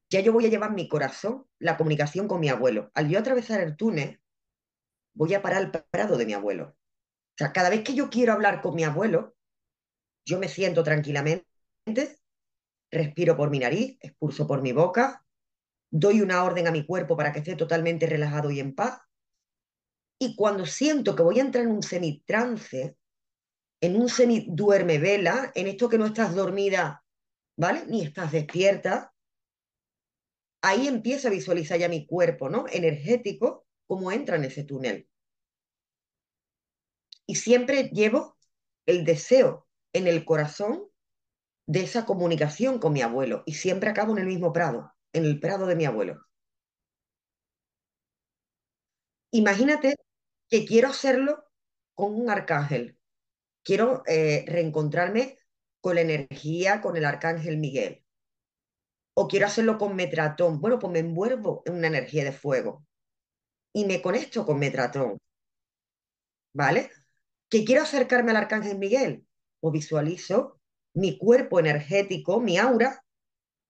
ya 0.09 0.19
yo 0.19 0.33
voy 0.33 0.45
a 0.45 0.50
llevar 0.50 0.73
mi 0.73 0.89
corazón, 0.89 1.47
la 1.57 1.77
comunicación 1.77 2.27
con 2.27 2.41
mi 2.41 2.50
abuelo. 2.50 2.91
Al 2.93 3.07
yo 3.07 3.17
atravesar 3.17 3.61
el 3.61 3.77
túnel, 3.77 4.19
voy 5.13 5.33
a 5.33 5.41
parar 5.41 5.61
el 5.61 5.71
prado 5.71 6.17
de 6.17 6.25
mi 6.25 6.33
abuelo. 6.33 6.75
O 6.75 7.38
sea, 7.38 7.53
cada 7.53 7.69
vez 7.69 7.81
que 7.81 7.93
yo 7.93 8.09
quiero 8.09 8.33
hablar 8.33 8.61
con 8.61 8.75
mi 8.75 8.83
abuelo, 8.83 9.38
yo 10.25 10.38
me 10.38 10.50
siento 10.50 10.83
tranquilamente, 10.83 11.45
respiro 12.91 13.38
por 13.38 13.50
mi 13.50 13.59
nariz, 13.59 13.97
expulso 14.01 14.45
por 14.45 14.61
mi 14.61 14.73
boca, 14.73 15.25
doy 15.89 16.19
una 16.19 16.43
orden 16.43 16.67
a 16.67 16.71
mi 16.71 16.85
cuerpo 16.85 17.15
para 17.15 17.31
que 17.31 17.39
esté 17.39 17.55
totalmente 17.55 18.05
relajado 18.05 18.51
y 18.51 18.59
en 18.59 18.75
paz. 18.75 19.00
Y 20.19 20.35
cuando 20.35 20.65
siento 20.65 21.15
que 21.15 21.23
voy 21.23 21.39
a 21.39 21.43
entrar 21.43 21.63
en 21.63 21.71
un 21.71 21.83
semitrance, 21.83 22.97
en 23.81 23.95
un 23.95 24.09
semi-duerme 24.09 25.00
vela, 25.00 25.51
en 25.55 25.67
esto 25.67 25.89
que 25.89 25.97
no 25.97 26.05
estás 26.05 26.35
dormida, 26.35 27.03
¿vale? 27.57 27.83
Ni 27.88 28.03
estás 28.03 28.31
despierta, 28.31 29.13
ahí 30.61 30.88
empiezo 30.88 31.27
a 31.27 31.31
visualizar 31.31 31.79
ya 31.79 31.89
mi 31.89 32.05
cuerpo, 32.05 32.50
¿no? 32.50 32.65
Energético, 32.71 33.65
cómo 33.88 34.11
entra 34.11 34.35
en 34.35 34.45
ese 34.45 34.63
túnel. 34.63 35.09
Y 37.25 37.35
siempre 37.35 37.89
llevo 37.89 38.38
el 38.85 39.03
deseo 39.03 39.67
en 39.93 40.07
el 40.07 40.25
corazón 40.25 40.88
de 41.67 41.81
esa 41.81 42.05
comunicación 42.05 42.79
con 42.79 42.93
mi 42.93 43.01
abuelo 43.01 43.43
y 43.45 43.53
siempre 43.53 43.89
acabo 43.89 44.13
en 44.13 44.19
el 44.19 44.27
mismo 44.27 44.53
prado, 44.53 44.93
en 45.13 45.25
el 45.25 45.39
prado 45.39 45.65
de 45.65 45.75
mi 45.75 45.85
abuelo. 45.85 46.25
Imagínate 49.31 49.95
que 50.50 50.65
quiero 50.65 50.89
hacerlo 50.89 51.45
con 51.95 52.13
un 52.13 52.29
arcángel. 52.29 53.00
Quiero 53.63 54.03
eh, 54.08 54.46
reencontrarme 54.48 55.38
con 55.82 55.96
la 55.96 56.01
energía, 56.01 56.82
con 56.82 56.98
el 56.98 57.06
arcángel 57.06 57.58
Miguel. 57.58 58.03
O 59.13 59.27
quiero 59.27 59.48
hacerlo 59.48 59.77
con 59.77 59.96
Metratón. 59.96 60.62
Bueno, 60.62 60.80
pues 60.80 60.91
me 60.94 61.00
envuelvo 61.00 61.63
en 61.65 61.75
una 61.75 61.88
energía 61.88 62.24
de 62.24 62.32
fuego 62.32 62.86
y 63.74 63.86
me 63.86 64.01
conecto 64.01 64.46
con 64.46 64.60
Metratón. 64.60 65.18
¿Vale? 66.53 66.91
Que 67.50 67.63
quiero 67.65 67.84
acercarme 67.84 68.32
al 68.32 68.38
arcángel 68.38 68.77
Miguel 68.77 69.25
o 69.62 69.72
visualizo 69.72 70.60
mi 70.94 71.18
cuerpo 71.18 71.60
energético, 71.60 72.39
mi 72.41 72.58
aura, 72.58 73.03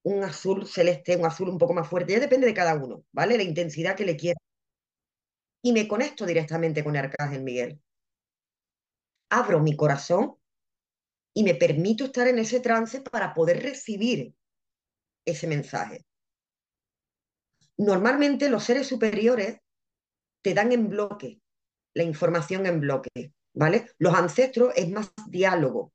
un 0.04 0.24
azul 0.24 0.68
celeste, 0.68 1.16
un 1.16 1.26
azul 1.26 1.50
un 1.50 1.58
poco 1.58 1.74
más 1.74 1.88
fuerte, 1.88 2.14
ya 2.14 2.20
depende 2.20 2.48
de 2.48 2.54
cada 2.54 2.76
uno, 2.76 3.04
¿vale? 3.12 3.38
La 3.38 3.44
intensidad 3.44 3.96
que 3.96 4.06
le 4.06 4.18
quiera. 4.18 4.40
Y 5.64 5.74
me 5.74 5.88
conecto 5.88 6.26
directamente 6.26 6.84
con 6.84 6.96
el 6.96 7.06
Arcángel 7.06 7.44
Miguel. 7.44 7.80
Abro 9.32 9.60
mi 9.60 9.76
corazón 9.76 10.36
y 11.34 11.44
me 11.44 11.56
permito 11.56 12.06
estar 12.06 12.28
en 12.28 12.38
ese 12.38 12.60
trance 12.60 13.02
para 13.02 13.34
poder 13.34 13.64
recibir 13.64 14.36
ese 15.26 15.48
mensaje. 15.48 16.06
Normalmente 17.78 18.50
los 18.50 18.64
seres 18.64 18.88
superiores 18.88 19.60
te 20.44 20.54
dan 20.54 20.72
en 20.72 20.88
bloque 20.88 21.42
la 21.94 22.04
información 22.04 22.66
en 22.66 22.80
bloque. 22.80 23.34
¿vale? 23.54 23.88
Los 23.98 24.14
ancestros 24.14 24.74
es 24.76 24.90
más 24.90 25.12
diálogo, 25.28 25.94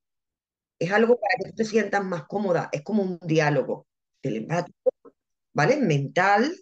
es 0.78 0.92
algo 0.92 1.18
para 1.18 1.34
que 1.38 1.50
tú 1.50 1.56
te 1.56 1.64
sientas 1.64 2.04
más 2.04 2.26
cómoda, 2.26 2.68
es 2.72 2.82
como 2.82 3.02
un 3.02 3.18
diálogo 3.22 3.86
telepático, 4.20 4.90
¿vale? 5.54 5.76
Mental, 5.78 6.54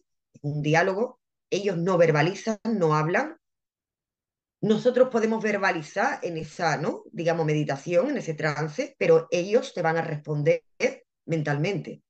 un 0.42 0.62
diálogo, 0.62 1.20
ellos 1.50 1.76
no 1.76 1.98
verbalizan, 1.98 2.58
no 2.64 2.94
hablan. 2.94 3.36
Nosotros 4.64 5.10
podemos 5.10 5.42
verbalizar 5.42 6.20
en 6.22 6.38
esa, 6.38 6.78
¿no? 6.78 7.04
Digamos, 7.12 7.44
meditación, 7.44 8.08
en 8.08 8.16
ese 8.16 8.32
trance, 8.32 8.96
pero 8.98 9.28
ellos 9.30 9.74
te 9.74 9.82
van 9.82 9.98
a 9.98 10.00
responder 10.00 10.62
mentalmente. 11.26 12.02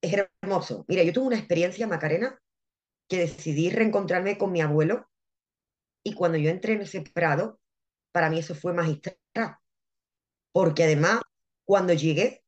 Es 0.00 0.14
hermoso. 0.42 0.86
Mira, 0.88 1.02
yo 1.02 1.12
tuve 1.12 1.26
una 1.26 1.38
experiencia, 1.38 1.86
Macarena, 1.86 2.40
que 3.10 3.18
decidí 3.18 3.68
reencontrarme 3.68 4.38
con 4.38 4.52
mi 4.52 4.62
abuelo 4.62 5.06
y 6.02 6.14
cuando 6.14 6.38
yo 6.38 6.48
entré 6.48 6.72
en 6.72 6.80
ese 6.80 7.02
prado, 7.02 7.60
para 8.12 8.30
mí 8.30 8.38
eso 8.38 8.54
fue 8.54 8.72
magistral. 8.72 9.18
Porque 10.50 10.84
además, 10.84 11.20
cuando 11.66 11.92
llegué, 11.92 12.42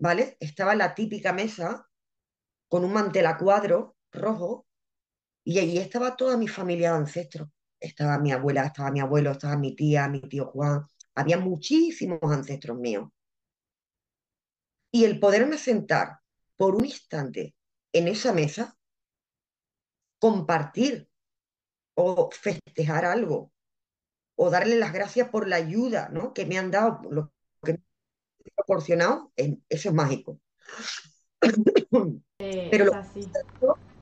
¿vale? 0.00 0.38
Estaba 0.40 0.74
la 0.74 0.94
típica 0.94 1.34
mesa 1.34 1.86
con 2.70 2.82
un 2.82 2.94
mantel 2.94 3.26
a 3.26 3.36
cuadro 3.36 3.94
rojo 4.10 4.66
y 5.44 5.58
allí 5.58 5.78
estaba 5.78 6.16
toda 6.16 6.36
mi 6.36 6.48
familia 6.48 6.92
de 6.92 6.98
ancestros. 6.98 7.48
Estaba 7.78 8.18
mi 8.18 8.32
abuela, 8.32 8.64
estaba 8.64 8.90
mi 8.90 9.00
abuelo, 9.00 9.32
estaba 9.32 9.56
mi 9.58 9.76
tía, 9.76 10.08
mi 10.08 10.22
tío 10.22 10.46
Juan. 10.46 10.86
Había 11.14 11.38
muchísimos 11.38 12.20
ancestros 12.22 12.78
míos. 12.78 13.10
Y 14.90 15.04
el 15.04 15.20
poderme 15.20 15.58
sentar 15.58 16.18
por 16.56 16.74
un 16.74 16.86
instante 16.86 17.54
en 17.92 18.08
esa 18.08 18.32
mesa, 18.32 18.76
compartir 20.18 21.08
o 21.94 22.30
festejar 22.30 23.04
algo, 23.04 23.52
o 24.36 24.50
darle 24.50 24.78
las 24.78 24.92
gracias 24.92 25.28
por 25.28 25.46
la 25.46 25.56
ayuda 25.56 26.08
¿no? 26.08 26.32
que 26.32 26.46
me 26.46 26.58
han 26.58 26.70
dado, 26.70 27.02
lo 27.10 27.32
que 27.62 27.74
me 27.74 27.78
han 27.78 27.84
proporcionado, 28.56 29.32
eso 29.36 29.88
es 29.88 29.94
mágico. 29.94 30.40
Eh, 32.38 32.68
Pero 32.70 32.86
lo. 32.86 33.93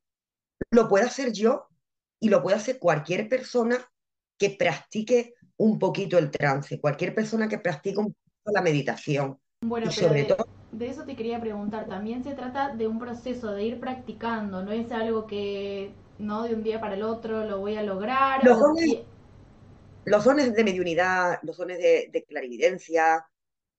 Lo 0.73 0.89
puedo 0.89 1.07
hacer 1.07 1.33
yo 1.33 1.69
y 2.19 2.29
lo 2.29 2.43
puede 2.43 2.57
hacer 2.57 2.79
cualquier 2.79 3.29
persona 3.29 3.79
que 4.39 4.51
practique 4.51 5.35
un 5.59 5.79
poquito 5.79 6.19
el 6.19 6.31
trance, 6.31 6.81
cualquier 6.81 7.15
persona 7.15 7.49
que 7.49 7.59
practique 7.59 7.99
un 7.99 8.07
poquito 8.07 8.53
la 8.53 8.63
meditación. 8.63 9.39
Bueno, 9.65 9.87
Y 9.87 9.95
pero 9.95 10.09
sobre 10.09 10.23
de, 10.23 10.29
todo, 10.29 10.49
de 10.73 10.87
eso 10.89 11.05
te 11.05 11.15
quería 11.15 11.41
preguntar. 11.41 11.87
También 11.87 12.25
se 12.25 12.33
trata 12.35 12.75
de 12.75 12.89
un 12.89 12.99
proceso 12.99 13.53
de 13.53 13.65
ir 13.65 13.81
practicando, 13.81 14.65
no 14.65 14.73
es 14.73 14.91
algo 14.91 15.27
que 15.27 15.93
no 16.19 16.43
de 16.45 16.55
un 16.55 16.63
día 16.63 16.81
para 16.81 16.95
el 16.95 17.03
otro 17.03 17.45
lo 17.45 17.61
voy 17.61 17.77
a 17.77 17.83
lograr 17.83 18.45
los 18.45 18.59
dones, 18.59 19.01
los 20.05 20.25
dones 20.25 20.55
de 20.55 20.65
mediunidad, 20.65 21.39
los 21.43 21.59
dones 21.59 21.79
de, 21.79 22.09
de 22.11 22.25
clarividencia, 22.25 23.27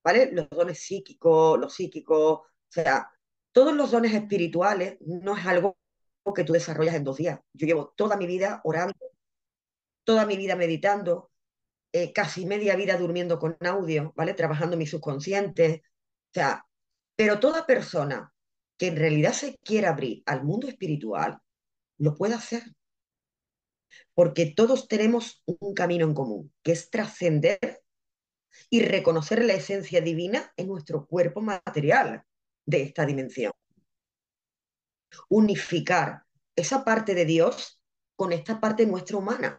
¿vale? 0.03 0.31
Los 0.31 0.47
dones 0.49 0.79
psíquicos, 0.79 1.59
los 1.59 1.73
psíquicos, 1.73 2.39
o 2.39 2.45
sea, 2.69 3.09
todos 3.51 3.73
los 3.73 3.91
dones 3.91 4.13
espirituales 4.13 4.97
no 5.01 5.35
es 5.35 5.45
algo 5.45 5.75
que 6.31 6.43
tú 6.43 6.53
desarrollas 6.53 6.95
en 6.95 7.03
dos 7.03 7.17
días. 7.17 7.39
Yo 7.53 7.65
llevo 7.65 7.93
toda 7.97 8.15
mi 8.15 8.27
vida 8.27 8.61
orando, 8.63 8.95
toda 10.03 10.25
mi 10.25 10.37
vida 10.37 10.55
meditando, 10.55 11.31
eh, 11.91 12.13
casi 12.13 12.45
media 12.45 12.75
vida 12.75 12.97
durmiendo 12.97 13.39
con 13.39 13.57
audio, 13.61 14.13
¿vale? 14.15 14.33
Trabajando 14.33 14.77
mi 14.77 14.85
subconsciente. 14.85 15.83
O 15.85 16.33
sea, 16.33 16.65
pero 17.15 17.39
toda 17.39 17.65
persona 17.65 18.33
que 18.77 18.87
en 18.87 18.95
realidad 18.95 19.33
se 19.33 19.57
quiera 19.57 19.89
abrir 19.89 20.23
al 20.25 20.43
mundo 20.43 20.67
espiritual, 20.67 21.39
lo 21.97 22.15
puede 22.15 22.33
hacer, 22.35 22.63
porque 24.13 24.53
todos 24.55 24.87
tenemos 24.87 25.43
un 25.45 25.73
camino 25.73 26.05
en 26.05 26.13
común, 26.13 26.53
que 26.63 26.71
es 26.71 26.89
trascender 26.89 27.83
y 28.69 28.81
reconocer 28.81 29.43
la 29.45 29.53
esencia 29.53 30.01
divina 30.01 30.51
en 30.57 30.67
nuestro 30.67 31.05
cuerpo 31.05 31.41
material 31.41 32.23
de 32.65 32.81
esta 32.83 33.05
dimensión. 33.05 33.53
Unificar 35.29 36.23
esa 36.55 36.83
parte 36.83 37.15
de 37.15 37.25
Dios 37.25 37.81
con 38.15 38.31
esta 38.31 38.59
parte 38.59 38.85
nuestra 38.85 39.17
humana. 39.17 39.57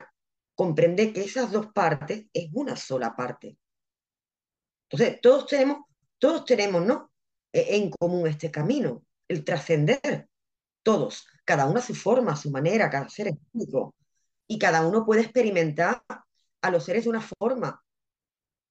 Comprende 0.55 1.13
que 1.13 1.23
esas 1.23 1.51
dos 1.51 1.67
partes 1.73 2.27
es 2.33 2.49
una 2.53 2.77
sola 2.77 3.17
parte. 3.17 3.59
Entonces, 4.89 5.21
todos 5.21 5.47
tenemos, 5.47 5.79
todos 6.19 6.45
tenemos, 6.45 6.85
¿no? 6.87 7.11
E- 7.53 7.77
En 7.77 7.91
común 7.91 8.27
este 8.29 8.51
camino, 8.51 9.05
el 9.29 9.45
trascender. 9.45 10.29
todos, 10.83 11.27
cada 11.47 11.67
uno 11.67 11.79
a 11.79 11.83
su 11.83 11.95
forma, 11.95 12.33
a 12.33 12.37
su 12.37 12.51
manera, 12.51 12.91
cada 12.91 13.09
ser 13.09 13.29
es 13.29 13.35
único. 13.53 13.95
Y 14.47 14.59
cada 14.59 14.87
uno 14.87 15.05
puede 15.07 15.23
experimentar 15.23 16.03
a 16.63 16.71
los 16.71 16.85
seres 16.85 17.05
de 17.05 17.11
una 17.11 17.23
forma 17.23 17.83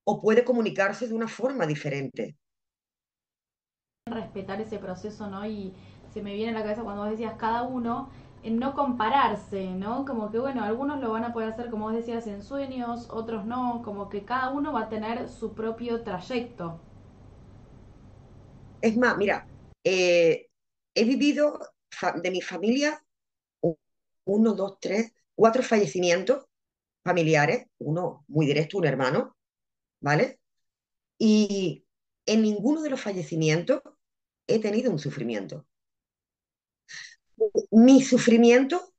o 0.06 0.22
puede 0.22 0.44
comunicarse 0.44 1.08
de 1.08 1.14
una 1.14 1.28
forma 1.28 1.66
diferente. 1.66 2.38
Respetar 4.06 4.62
ese 4.62 4.78
proceso, 4.80 5.28
¿no? 5.30 5.44
Se 6.14 6.22
me 6.22 6.34
viene 6.34 6.52
a 6.52 6.60
la 6.60 6.64
cabeza 6.64 6.84
cuando 6.84 7.02
vos 7.02 7.12
decías 7.12 7.36
cada 7.38 7.64
uno, 7.64 8.10
en 8.44 8.60
no 8.60 8.76
compararse, 8.76 9.68
¿no? 9.72 10.06
Como 10.06 10.30
que, 10.30 10.38
bueno, 10.38 10.64
algunos 10.64 11.00
lo 11.00 11.12
van 11.12 11.24
a 11.24 11.34
poder 11.34 11.50
hacer, 11.50 11.70
como 11.70 11.86
vos 11.86 11.96
decías, 11.96 12.28
en 12.28 12.44
sueños, 12.44 13.08
otros 13.10 13.46
no, 13.46 13.82
como 13.84 14.10
que 14.10 14.24
cada 14.24 14.50
uno 14.50 14.74
va 14.74 14.82
a 14.82 14.90
tener 14.90 15.30
su 15.30 15.54
propio 15.54 16.04
trayecto. 16.04 16.80
Es 18.82 18.98
más, 18.98 19.18
mira, 19.18 19.48
eh, 19.84 20.50
he 20.94 21.04
vivido 21.06 21.60
de 22.22 22.32
mi 22.32 22.42
familia 22.42 23.02
uno, 24.26 24.54
dos, 24.54 24.78
tres, 24.80 25.14
cuatro 25.36 25.64
fallecimientos 25.64 26.46
familiares, 27.04 27.68
uno 27.80 28.24
muy 28.28 28.46
directo, 28.46 28.78
un 28.78 28.86
hermano, 28.86 29.36
¿vale? 30.02 30.40
Y 31.18 31.86
en 32.26 32.42
ninguno 32.42 32.82
de 32.82 32.90
los 32.90 33.02
fallecimientos 33.02 33.82
he 34.48 34.60
tenido 34.60 34.92
un 34.92 35.00
sufrimiento. 35.00 35.66
Mi 37.72 38.02
sufrimiento 38.02 38.94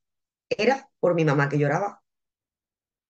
era 0.48 0.88
por 1.00 1.14
mi 1.14 1.24
mamá 1.24 1.48
que 1.48 1.58
lloraba, 1.58 2.02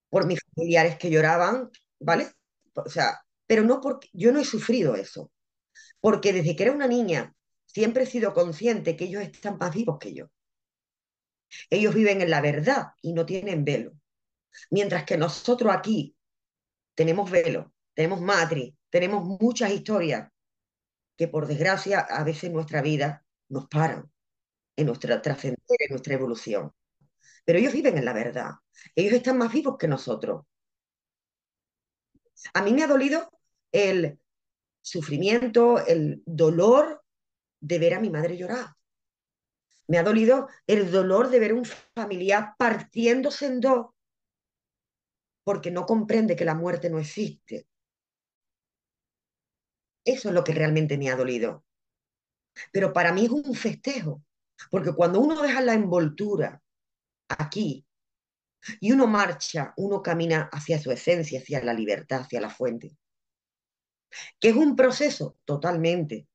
por 0.09 0.27
mis 0.27 0.41
familiares 0.55 0.99
que 0.99 1.11
lloraban, 1.11 1.71
¿vale? 2.01 2.33
O 2.75 2.89
sea, 2.89 3.25
pero 3.47 3.63
no 3.63 3.81
porque 3.81 4.09
yo 4.13 4.33
no 4.33 4.41
he 4.41 4.45
sufrido 4.45 4.95
eso, 4.95 5.31
porque 6.01 6.33
desde 6.33 6.57
que 6.57 6.65
era 6.65 6.73
una 6.73 6.87
niña 6.87 7.35
siempre 7.67 8.05
he 8.05 8.07
sido 8.07 8.33
consciente 8.33 8.97
que 8.97 9.05
ellos 9.07 9.23
están 9.23 9.59
más 9.59 9.75
vivos 9.75 9.99
que 9.99 10.15
yo. 10.15 10.27
Ellos 11.71 11.95
viven 11.95 12.21
en 12.21 12.31
la 12.31 12.41
verdad 12.41 12.89
y 13.03 13.13
no 13.13 13.27
tienen 13.27 13.65
velo. 13.65 13.93
Mientras 14.71 15.05
que 15.05 15.17
nosotros 15.17 15.75
aquí 15.75 16.17
tenemos 16.95 17.31
velo, 17.31 17.73
tenemos 17.95 18.21
matriz, 18.21 18.75
tenemos 18.91 19.25
muchas 19.25 19.73
historias 19.73 20.31
que 21.17 21.29
por 21.29 21.47
desgracia 21.47 22.01
a 22.01 22.25
veces 22.25 22.51
nuestra 22.51 22.83
vida 22.83 23.25
nos 23.49 23.67
paran, 23.69 24.11
en 24.77 24.87
nuestra 24.87 25.21
trascendencia, 25.23 25.77
en 25.79 25.91
nuestra 25.91 26.15
evolución. 26.15 26.73
Pero 27.45 27.59
ellos 27.59 27.73
viven 27.73 27.99
en 27.99 28.05
la 28.05 28.13
verdad. 28.13 28.53
Ellos 28.95 29.15
están 29.15 29.39
más 29.39 29.53
vivos 29.53 29.77
que 29.79 29.89
nosotros. 29.89 30.45
A 32.53 32.63
mí 32.63 32.73
me 32.73 32.83
ha 32.83 32.87
dolido 32.87 33.31
el 33.73 34.19
sufrimiento, 34.81 35.85
el 35.87 36.23
dolor 36.27 37.03
de 37.61 37.79
ver 37.79 37.95
a 37.95 38.01
mi 38.01 38.11
madre 38.11 38.37
llorar. 38.37 38.75
Me 39.87 39.99
ha 39.99 40.03
dolido 40.03 40.49
el 40.67 40.91
dolor 40.91 41.29
de 41.29 41.41
ver 41.41 41.53
un 41.53 41.65
familiar 41.65 42.55
partiéndose 42.59 43.47
en 43.47 43.61
dos 43.61 43.87
porque 45.45 45.71
no 45.71 45.85
comprende 45.85 46.37
que 46.37 46.47
la 46.47 46.55
muerte 46.55 46.89
no 46.89 46.99
existe. 46.99 47.67
Eso 50.05 50.29
es 50.29 50.35
lo 50.35 50.43
que 50.43 50.53
realmente 50.53 50.99
me 50.99 51.11
ha 51.11 51.17
dolido. 51.17 51.65
Pero 52.73 52.93
para 52.93 53.13
mí 53.13 53.27
es 53.27 53.31
un 53.31 53.55
festejo, 53.55 54.23
porque 54.71 54.93
cuando 54.93 55.21
uno 55.21 55.41
deja 55.43 55.61
la 55.61 55.75
envoltura 55.75 56.63
aquí 57.29 57.87
y 58.81 58.93
uno 58.93 59.07
marcha, 59.07 59.75
uno 59.77 60.03
camina 60.03 60.49
hacia 60.53 60.81
su 60.81 60.91
esencia, 60.91 61.41
hacia 61.41 61.63
la 61.63 61.75
libertad, 61.75 62.23
hacia 62.23 62.41
la 62.41 62.51
fuente, 62.51 62.97
que 64.39 64.49
es 64.51 64.57
un 64.57 64.77
proceso 64.77 65.37
totalmente. 65.45 66.29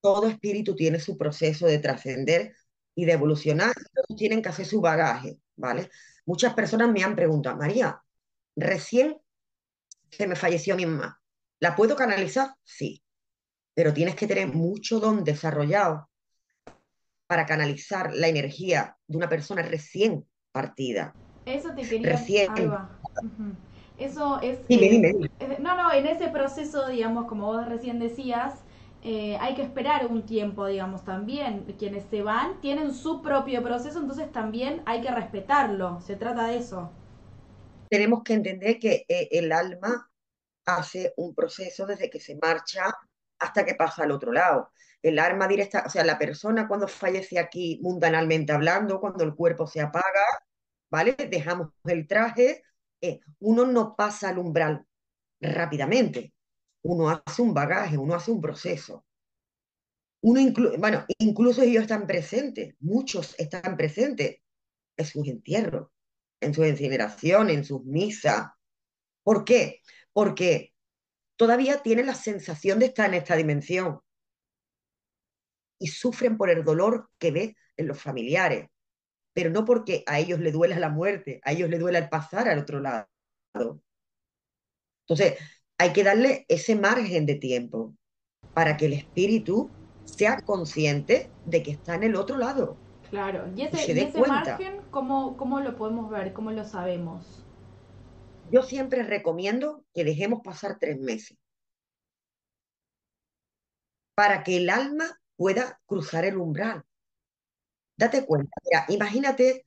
Todo 0.00 0.28
espíritu 0.28 0.74
tiene 0.74 1.00
su 1.00 1.16
proceso 1.16 1.66
de 1.66 1.78
trascender 1.78 2.54
y 2.94 3.04
de 3.04 3.12
evolucionar, 3.12 3.72
todos 3.92 4.18
tienen 4.18 4.42
que 4.42 4.48
hacer 4.48 4.66
su 4.66 4.80
bagaje, 4.80 5.38
¿vale? 5.56 5.90
Muchas 6.26 6.54
personas 6.54 6.90
me 6.90 7.02
han 7.02 7.16
preguntado, 7.16 7.56
María, 7.56 8.02
recién 8.56 9.16
se 10.10 10.26
me 10.26 10.36
falleció 10.36 10.76
mi 10.76 10.86
mamá, 10.86 11.22
¿La 11.62 11.76
puedo 11.76 11.94
canalizar? 11.94 12.56
Sí, 12.64 13.04
pero 13.72 13.94
tienes 13.94 14.16
que 14.16 14.26
tener 14.26 14.48
mucho 14.48 14.98
don 14.98 15.22
desarrollado 15.22 16.10
para 17.32 17.46
canalizar 17.46 18.12
la 18.12 18.28
energía 18.28 18.94
de 19.06 19.16
una 19.16 19.26
persona 19.26 19.62
recién 19.62 20.22
partida. 20.52 21.14
Eso 21.46 21.70
te 21.74 21.80
quería... 21.80 22.10
Recién... 22.12 22.52
Eso 23.96 24.38
es... 24.42 24.58
Eh, 24.68 25.30
no, 25.58 25.74
no, 25.74 25.90
en 25.94 26.04
ese 26.08 26.28
proceso, 26.28 26.88
digamos, 26.88 27.26
como 27.28 27.46
vos 27.46 27.66
recién 27.66 27.98
decías, 27.98 28.56
eh, 29.02 29.38
hay 29.40 29.54
que 29.54 29.62
esperar 29.62 30.08
un 30.08 30.26
tiempo, 30.26 30.66
digamos, 30.66 31.06
también. 31.06 31.64
Quienes 31.78 32.04
se 32.10 32.20
van 32.20 32.60
tienen 32.60 32.92
su 32.92 33.22
propio 33.22 33.62
proceso, 33.62 34.00
entonces 34.00 34.30
también 34.30 34.82
hay 34.84 35.00
que 35.00 35.10
respetarlo. 35.10 36.02
Se 36.02 36.16
trata 36.16 36.48
de 36.48 36.58
eso. 36.58 36.92
Tenemos 37.88 38.24
que 38.24 38.34
entender 38.34 38.78
que 38.78 39.06
eh, 39.08 39.28
el 39.30 39.52
alma 39.52 40.06
hace 40.66 41.14
un 41.16 41.34
proceso 41.34 41.86
desde 41.86 42.10
que 42.10 42.20
se 42.20 42.36
marcha 42.36 42.94
hasta 43.38 43.64
que 43.64 43.74
pasa 43.74 44.02
al 44.02 44.10
otro 44.10 44.32
lado. 44.32 44.68
El 45.02 45.18
arma 45.18 45.48
directa, 45.48 45.84
o 45.86 45.90
sea, 45.90 46.04
la 46.04 46.18
persona 46.18 46.68
cuando 46.68 46.88
fallece 46.88 47.38
aquí 47.38 47.80
mundanalmente 47.82 48.52
hablando, 48.52 49.00
cuando 49.00 49.24
el 49.24 49.34
cuerpo 49.34 49.66
se 49.66 49.80
apaga, 49.80 50.24
¿vale? 50.90 51.16
Dejamos 51.30 51.70
el 51.84 52.06
traje, 52.06 52.62
eh, 53.00 53.20
uno 53.40 53.66
no 53.66 53.96
pasa 53.96 54.28
al 54.28 54.38
umbral 54.38 54.86
rápidamente, 55.40 56.32
uno 56.82 57.10
hace 57.10 57.42
un 57.42 57.52
bagaje, 57.54 57.98
uno 57.98 58.14
hace 58.14 58.30
un 58.30 58.40
proceso. 58.40 59.04
Uno 60.20 60.40
bueno, 60.78 61.04
incluso 61.18 61.62
ellos 61.62 61.82
están 61.82 62.06
presentes, 62.06 62.76
muchos 62.78 63.34
están 63.38 63.76
presentes 63.76 64.36
en 64.96 65.04
sus 65.04 65.26
entierros, 65.26 65.88
en 66.40 66.54
su 66.54 66.64
incineración, 66.64 67.50
en 67.50 67.64
sus 67.64 67.84
misas. 67.84 68.46
¿Por 69.24 69.44
qué? 69.44 69.82
porque 70.12 70.74
todavía 71.36 71.82
tienen 71.82 72.06
la 72.06 72.14
sensación 72.14 72.78
de 72.78 72.86
estar 72.86 73.08
en 73.08 73.14
esta 73.14 73.36
dimensión 73.36 74.00
y 75.82 75.88
sufren 75.88 76.36
por 76.36 76.48
el 76.48 76.62
dolor 76.62 77.10
que 77.18 77.32
ve 77.32 77.56
en 77.76 77.88
los 77.88 78.00
familiares, 78.00 78.70
pero 79.34 79.50
no 79.50 79.64
porque 79.64 80.04
a 80.06 80.20
ellos 80.20 80.38
le 80.38 80.52
duela 80.52 80.78
la 80.78 80.90
muerte, 80.90 81.40
a 81.42 81.50
ellos 81.50 81.68
le 81.68 81.78
duela 81.78 81.98
el 81.98 82.08
pasar 82.08 82.48
al 82.48 82.60
otro 82.60 82.78
lado. 82.78 83.08
Entonces, 85.02 85.38
hay 85.78 85.92
que 85.92 86.04
darle 86.04 86.46
ese 86.48 86.76
margen 86.76 87.26
de 87.26 87.34
tiempo 87.34 87.96
para 88.54 88.76
que 88.76 88.86
el 88.86 88.92
espíritu 88.92 89.70
sea 90.04 90.40
consciente 90.42 91.32
de 91.46 91.64
que 91.64 91.72
está 91.72 91.96
en 91.96 92.04
el 92.04 92.14
otro 92.14 92.36
lado. 92.36 92.76
Claro, 93.10 93.50
y 93.56 93.62
ese, 93.62 94.12
margen, 94.24 94.82
¿cómo, 94.92 95.36
¿cómo 95.36 95.58
lo 95.58 95.76
podemos 95.76 96.08
ver? 96.10 96.32
¿Cómo 96.32 96.52
lo 96.52 96.64
sabemos? 96.64 97.44
Yo 98.52 98.62
siempre 98.62 99.02
recomiendo 99.02 99.84
que 99.92 100.04
dejemos 100.04 100.42
pasar 100.44 100.78
tres 100.78 101.00
meses 101.00 101.36
para 104.14 104.44
que 104.44 104.58
el 104.58 104.70
alma 104.70 105.21
pueda 105.42 105.82
cruzar 105.86 106.24
el 106.24 106.36
umbral. 106.36 106.84
Date 107.96 108.24
cuenta, 108.24 108.54
imagínate 108.86 109.66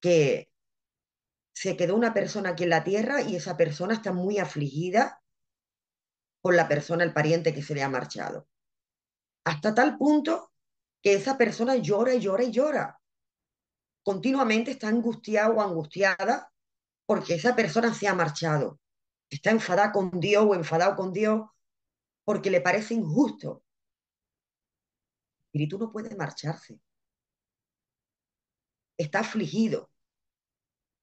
que 0.00 0.50
se 1.54 1.76
quedó 1.76 1.94
una 1.94 2.12
persona 2.12 2.50
aquí 2.50 2.64
en 2.64 2.70
la 2.70 2.82
tierra 2.82 3.22
y 3.22 3.36
esa 3.36 3.56
persona 3.56 3.94
está 3.94 4.12
muy 4.12 4.40
afligida 4.40 5.22
con 6.42 6.56
la 6.56 6.66
persona, 6.66 7.04
el 7.04 7.12
pariente 7.12 7.54
que 7.54 7.62
se 7.62 7.72
le 7.72 7.84
ha 7.84 7.88
marchado. 7.88 8.48
Hasta 9.44 9.72
tal 9.72 9.96
punto 9.96 10.50
que 11.00 11.14
esa 11.14 11.38
persona 11.38 11.76
llora 11.76 12.14
y 12.14 12.18
llora 12.18 12.42
y 12.42 12.50
llora. 12.50 13.00
Continuamente 14.02 14.72
está 14.72 14.88
angustiado 14.88 15.54
o 15.54 15.62
angustiada 15.62 16.52
porque 17.06 17.34
esa 17.34 17.54
persona 17.54 17.94
se 17.94 18.08
ha 18.08 18.14
marchado, 18.14 18.80
está 19.30 19.52
enfadada 19.52 19.92
con 19.92 20.18
Dios 20.18 20.44
o 20.44 20.56
enfadado 20.56 20.96
con 20.96 21.12
Dios 21.12 21.42
porque 22.24 22.50
le 22.50 22.60
parece 22.60 22.94
injusto. 22.94 23.61
Espíritu 25.52 25.78
no 25.78 25.92
puede 25.92 26.16
marcharse. 26.16 26.80
Está 28.96 29.20
afligido 29.20 29.90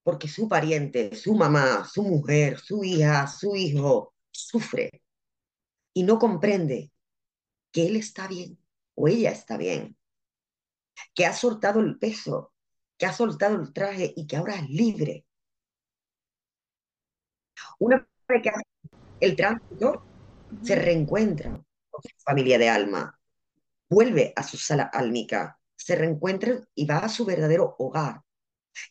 porque 0.01 0.27
su 0.27 0.49
pariente, 0.49 1.15
su 1.15 1.35
mamá, 1.35 1.85
su 1.85 2.01
mujer, 2.01 2.57
su 2.57 2.83
hija, 2.83 3.27
su 3.27 3.55
hijo 3.55 4.15
sufre 4.31 5.03
y 5.93 6.01
no 6.01 6.17
comprende 6.17 6.91
que 7.71 7.85
él 7.85 7.95
está 7.95 8.27
bien 8.27 8.57
o 8.95 9.07
ella 9.07 9.29
está 9.29 9.55
bien, 9.55 9.95
que 11.13 11.27
ha 11.27 11.33
soltado 11.33 11.79
el 11.79 11.99
peso, 11.99 12.51
que 12.97 13.05
ha 13.05 13.13
soltado 13.13 13.55
el 13.55 13.71
traje 13.71 14.11
y 14.15 14.25
que 14.25 14.35
ahora 14.35 14.55
es 14.55 14.67
libre. 14.67 15.27
Una 17.77 17.97
vez 18.27 18.41
que 18.41 18.49
hace 18.49 18.63
el 19.19 19.35
tránsito, 19.35 20.03
se 20.63 20.75
reencuentra 20.75 21.51
con 21.51 22.01
su 22.01 22.17
familia 22.23 22.57
de 22.57 22.69
alma, 22.69 23.18
vuelve 23.89 24.33
a 24.35 24.43
su 24.43 24.57
sala 24.57 24.83
álmica, 24.83 25.59
se 25.75 25.95
reencuentra 25.95 26.59
y 26.75 26.85
va 26.85 26.99
a 26.99 27.09
su 27.09 27.25
verdadero 27.25 27.75
hogar. 27.79 28.21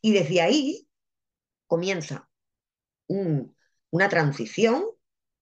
Y 0.03 0.13
desde 0.13 0.41
ahí 0.41 0.89
comienza 1.67 2.29
una 3.07 4.09
transición 4.09 4.85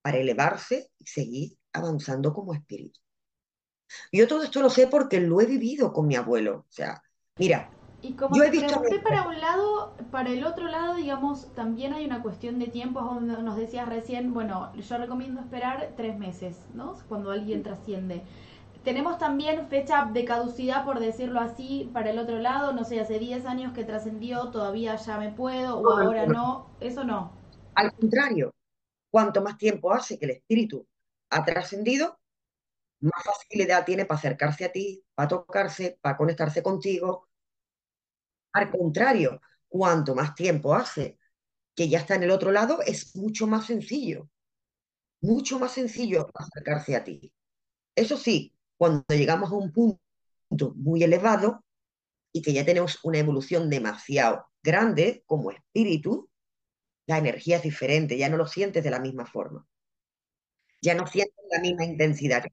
para 0.01 0.17
elevarse 0.17 0.91
y 0.99 1.05
seguir 1.05 1.57
avanzando 1.73 2.33
como 2.33 2.53
espíritu. 2.53 2.99
Yo 4.11 4.27
todo 4.27 4.43
esto 4.43 4.61
lo 4.61 4.69
sé 4.69 4.87
porque 4.87 5.19
lo 5.19 5.41
he 5.41 5.45
vivido 5.45 5.91
con 5.91 6.07
mi 6.07 6.15
abuelo. 6.15 6.65
O 6.69 6.71
sea, 6.71 7.01
Mira, 7.37 7.69
y 8.01 8.13
como 8.13 8.35
yo 8.35 8.43
te 8.43 8.47
he 8.47 8.51
visto... 8.51 8.67
pregunté 8.67 8.99
para 8.99 9.27
un 9.27 9.39
lado, 9.39 9.95
para 10.11 10.29
el 10.29 10.45
otro 10.45 10.67
lado, 10.67 10.95
digamos, 10.95 11.53
también 11.55 11.93
hay 11.93 12.05
una 12.05 12.21
cuestión 12.21 12.59
de 12.59 12.67
tiempo, 12.67 13.01
donde 13.01 13.41
nos 13.41 13.57
decías 13.57 13.87
recién, 13.87 14.33
bueno, 14.33 14.73
yo 14.75 14.97
recomiendo 14.97 15.41
esperar 15.41 15.93
tres 15.95 16.17
meses, 16.17 16.57
¿no? 16.73 16.95
Cuando 17.07 17.31
alguien 17.31 17.63
trasciende. 17.63 18.23
Tenemos 18.87 19.17
también 19.17 19.67
fecha 19.67 20.05
de 20.13 20.23
caducidad, 20.23 20.85
por 20.85 21.01
decirlo 21.01 21.41
así, 21.41 21.89
para 21.91 22.11
el 22.11 22.19
otro 22.19 22.39
lado, 22.39 22.71
no 22.71 22.85
sé, 22.85 23.01
hace 23.01 23.19
10 23.19 23.45
años 23.45 23.73
que 23.73 23.83
trascendió, 23.83 24.49
todavía 24.49 24.95
ya 24.95 25.17
me 25.17 25.29
puedo, 25.29 25.79
o 25.79 25.91
ahora 25.91 26.25
no, 26.25 26.69
eso 26.79 27.03
no. 27.03 27.33
Al 27.75 27.93
contrario, 27.93 28.55
cuanto 29.11 29.41
más 29.41 29.57
tiempo 29.57 29.91
hace 29.91 30.17
que 30.17 30.23
el 30.23 30.31
espíritu 30.31 30.87
ha 31.31 31.43
trascendido, 31.43 32.17
más 33.01 33.21
facilidad 33.25 33.83
tiene 33.83 34.05
para 34.05 34.19
acercarse 34.19 34.63
a 34.63 34.71
ti, 34.71 35.03
para 35.13 35.27
tocarse, 35.27 35.99
para 35.99 36.15
conectarse 36.15 36.63
contigo. 36.63 37.27
Al 38.53 38.71
contrario, 38.71 39.41
cuanto 39.67 40.15
más 40.15 40.33
tiempo 40.33 40.73
hace 40.73 41.19
que 41.75 41.89
ya 41.89 41.99
está 41.99 42.15
en 42.15 42.23
el 42.23 42.31
otro 42.31 42.53
lado, 42.53 42.79
es 42.83 43.17
mucho 43.17 43.47
más 43.47 43.65
sencillo, 43.65 44.29
mucho 45.19 45.59
más 45.59 45.73
sencillo 45.73 46.29
acercarse 46.33 46.95
a 46.95 47.03
ti. 47.03 47.33
Eso 47.93 48.15
sí, 48.15 48.53
cuando 48.77 49.03
llegamos 49.09 49.51
a 49.51 49.55
un 49.55 49.71
punto 49.71 50.73
muy 50.75 51.03
elevado 51.03 51.63
y 52.31 52.41
que 52.41 52.53
ya 52.53 52.65
tenemos 52.65 52.99
una 53.03 53.17
evolución 53.17 53.69
demasiado 53.69 54.45
grande 54.61 55.23
como 55.25 55.51
espíritu, 55.51 56.29
la 57.07 57.17
energía 57.17 57.57
es 57.57 57.63
diferente, 57.63 58.17
ya 58.17 58.29
no 58.29 58.37
lo 58.37 58.47
sientes 58.47 58.83
de 58.83 58.91
la 58.91 58.99
misma 58.99 59.25
forma. 59.25 59.65
Ya 60.81 60.93
no 60.93 61.07
sientes 61.07 61.35
la 61.49 61.59
misma 61.59 61.85
intensidad. 61.85 62.45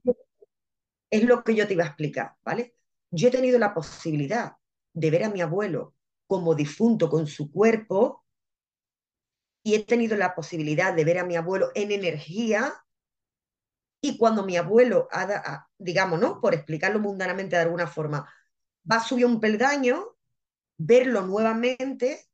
Es 1.10 1.24
lo 1.24 1.44
que 1.44 1.54
yo 1.54 1.66
te 1.66 1.74
iba 1.74 1.84
a 1.84 1.88
explicar, 1.88 2.34
¿vale? 2.42 2.74
Yo 3.10 3.28
he 3.28 3.30
tenido 3.30 3.58
la 3.58 3.74
posibilidad 3.74 4.56
de 4.92 5.10
ver 5.10 5.24
a 5.24 5.30
mi 5.30 5.40
abuelo 5.40 5.94
como 6.26 6.54
difunto 6.54 7.10
con 7.10 7.26
su 7.26 7.50
cuerpo 7.52 8.24
y 9.62 9.74
he 9.74 9.84
tenido 9.84 10.16
la 10.16 10.34
posibilidad 10.34 10.94
de 10.94 11.04
ver 11.04 11.18
a 11.18 11.24
mi 11.24 11.36
abuelo 11.36 11.70
en 11.74 11.90
energía 11.90 12.83
y 14.04 14.18
cuando 14.18 14.44
mi 14.44 14.58
abuelo, 14.58 15.08
digamos, 15.78 16.20
¿no? 16.20 16.38
Por 16.38 16.52
explicarlo 16.52 17.00
mundanamente 17.00 17.56
de 17.56 17.62
alguna 17.62 17.86
forma, 17.86 18.30
va 18.90 18.96
a 18.96 19.02
subir 19.02 19.24
un 19.24 19.40
peldaño, 19.40 20.14
verlo 20.76 21.22
nuevamente 21.22 22.26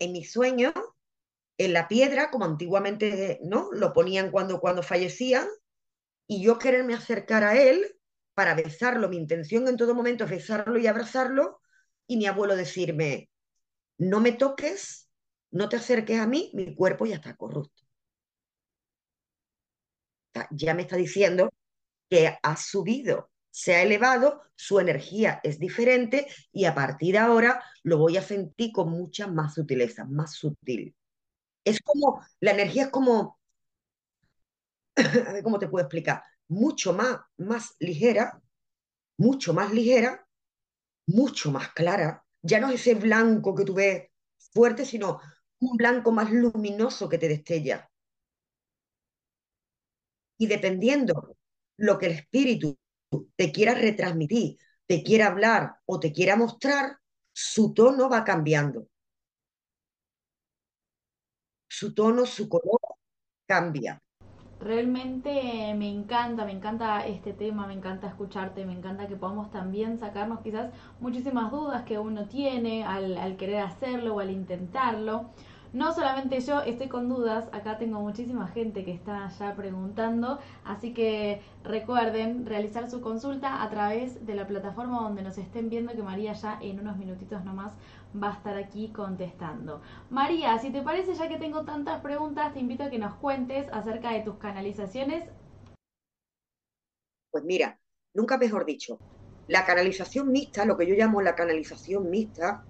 en 0.00 0.10
mi 0.10 0.24
sueño, 0.24 0.74
en 1.56 1.72
la 1.72 1.86
piedra, 1.86 2.32
como 2.32 2.46
antiguamente 2.46 3.38
¿no? 3.44 3.70
lo 3.70 3.92
ponían 3.92 4.32
cuando, 4.32 4.58
cuando 4.58 4.82
fallecían, 4.82 5.46
y 6.26 6.42
yo 6.42 6.58
quererme 6.58 6.94
acercar 6.94 7.44
a 7.44 7.56
él 7.56 7.96
para 8.34 8.54
besarlo. 8.54 9.08
Mi 9.08 9.18
intención 9.18 9.68
en 9.68 9.76
todo 9.76 9.94
momento 9.94 10.24
es 10.24 10.30
besarlo 10.30 10.80
y 10.80 10.88
abrazarlo 10.88 11.60
y 12.08 12.16
mi 12.16 12.26
abuelo 12.26 12.56
decirme, 12.56 13.30
no 13.98 14.18
me 14.18 14.32
toques, 14.32 15.08
no 15.52 15.68
te 15.68 15.76
acerques 15.76 16.18
a 16.18 16.26
mí, 16.26 16.50
mi 16.54 16.74
cuerpo 16.74 17.06
ya 17.06 17.14
está 17.14 17.36
corrupto. 17.36 17.87
Ya 20.50 20.74
me 20.74 20.82
está 20.82 20.96
diciendo 20.96 21.50
que 22.08 22.38
ha 22.42 22.56
subido, 22.56 23.30
se 23.50 23.74
ha 23.74 23.82
elevado, 23.82 24.42
su 24.54 24.78
energía 24.80 25.40
es 25.42 25.58
diferente 25.58 26.26
y 26.52 26.64
a 26.64 26.74
partir 26.74 27.12
de 27.12 27.18
ahora 27.18 27.62
lo 27.82 27.98
voy 27.98 28.16
a 28.16 28.22
sentir 28.22 28.72
con 28.72 28.90
mucha 28.90 29.26
más 29.26 29.54
sutileza, 29.54 30.04
más 30.04 30.34
sutil. 30.34 30.94
Es 31.64 31.80
como, 31.80 32.22
la 32.40 32.52
energía 32.52 32.84
es 32.84 32.90
como, 32.90 33.38
a 34.96 35.02
ver 35.32 35.42
cómo 35.42 35.58
te 35.58 35.68
puedo 35.68 35.84
explicar, 35.84 36.22
mucho 36.48 36.92
más, 36.92 37.18
más 37.36 37.74
ligera, 37.78 38.40
mucho 39.16 39.52
más 39.52 39.72
ligera, 39.72 40.26
mucho 41.06 41.50
más 41.50 41.72
clara. 41.72 42.24
Ya 42.42 42.60
no 42.60 42.68
es 42.68 42.80
ese 42.80 42.94
blanco 42.94 43.54
que 43.54 43.64
tú 43.64 43.74
ves 43.74 44.08
fuerte, 44.52 44.84
sino 44.84 45.20
un 45.60 45.76
blanco 45.76 46.12
más 46.12 46.30
luminoso 46.30 47.08
que 47.08 47.18
te 47.18 47.28
destella. 47.28 47.90
Y 50.38 50.46
dependiendo 50.46 51.36
lo 51.76 51.98
que 51.98 52.06
el 52.06 52.12
espíritu 52.12 52.78
te 53.36 53.52
quiera 53.52 53.74
retransmitir, 53.74 54.58
te 54.86 55.02
quiera 55.02 55.26
hablar 55.26 55.76
o 55.86 56.00
te 56.00 56.12
quiera 56.12 56.36
mostrar, 56.36 56.98
su 57.32 57.74
tono 57.74 58.08
va 58.08 58.24
cambiando. 58.24 58.88
Su 61.68 61.94
tono, 61.94 62.26
su 62.26 62.48
color 62.48 62.80
cambia. 63.46 64.02
Realmente 64.60 65.30
me 65.76 65.88
encanta, 65.88 66.44
me 66.44 66.50
encanta 66.50 67.06
este 67.06 67.32
tema, 67.32 67.66
me 67.68 67.74
encanta 67.74 68.08
escucharte, 68.08 68.66
me 68.66 68.72
encanta 68.72 69.06
que 69.06 69.14
podamos 69.14 69.52
también 69.52 69.98
sacarnos 69.98 70.40
quizás 70.40 70.72
muchísimas 70.98 71.52
dudas 71.52 71.84
que 71.84 71.98
uno 71.98 72.26
tiene 72.26 72.84
al, 72.84 73.16
al 73.18 73.36
querer 73.36 73.60
hacerlo 73.60 74.16
o 74.16 74.20
al 74.20 74.30
intentarlo. 74.30 75.30
No 75.72 75.92
solamente 75.92 76.40
yo 76.40 76.62
estoy 76.62 76.88
con 76.88 77.10
dudas, 77.10 77.46
acá 77.52 77.76
tengo 77.76 78.00
muchísima 78.00 78.48
gente 78.48 78.86
que 78.86 78.92
está 78.92 79.28
ya 79.28 79.54
preguntando, 79.54 80.38
así 80.64 80.94
que 80.94 81.42
recuerden 81.62 82.46
realizar 82.46 82.90
su 82.90 83.02
consulta 83.02 83.62
a 83.62 83.68
través 83.68 84.24
de 84.24 84.34
la 84.34 84.46
plataforma 84.46 85.02
donde 85.02 85.22
nos 85.22 85.36
estén 85.36 85.68
viendo 85.68 85.92
que 85.92 86.02
María 86.02 86.32
ya 86.32 86.58
en 86.62 86.80
unos 86.80 86.96
minutitos 86.96 87.44
nomás 87.44 87.72
va 88.20 88.30
a 88.30 88.32
estar 88.32 88.56
aquí 88.56 88.88
contestando. 88.88 89.82
María, 90.08 90.58
si 90.58 90.70
te 90.70 90.80
parece 90.80 91.14
ya 91.14 91.28
que 91.28 91.36
tengo 91.36 91.64
tantas 91.64 92.00
preguntas, 92.00 92.54
te 92.54 92.60
invito 92.60 92.84
a 92.84 92.90
que 92.90 92.98
nos 92.98 93.14
cuentes 93.16 93.68
acerca 93.70 94.12
de 94.12 94.22
tus 94.22 94.36
canalizaciones. 94.36 95.28
Pues 97.30 97.44
mira, 97.44 97.78
nunca 98.14 98.38
mejor 98.38 98.64
dicho, 98.64 98.98
la 99.48 99.66
canalización 99.66 100.32
mixta, 100.32 100.64
lo 100.64 100.78
que 100.78 100.86
yo 100.86 100.94
llamo 100.94 101.20
la 101.20 101.34
canalización 101.34 102.08
mixta, 102.08 102.64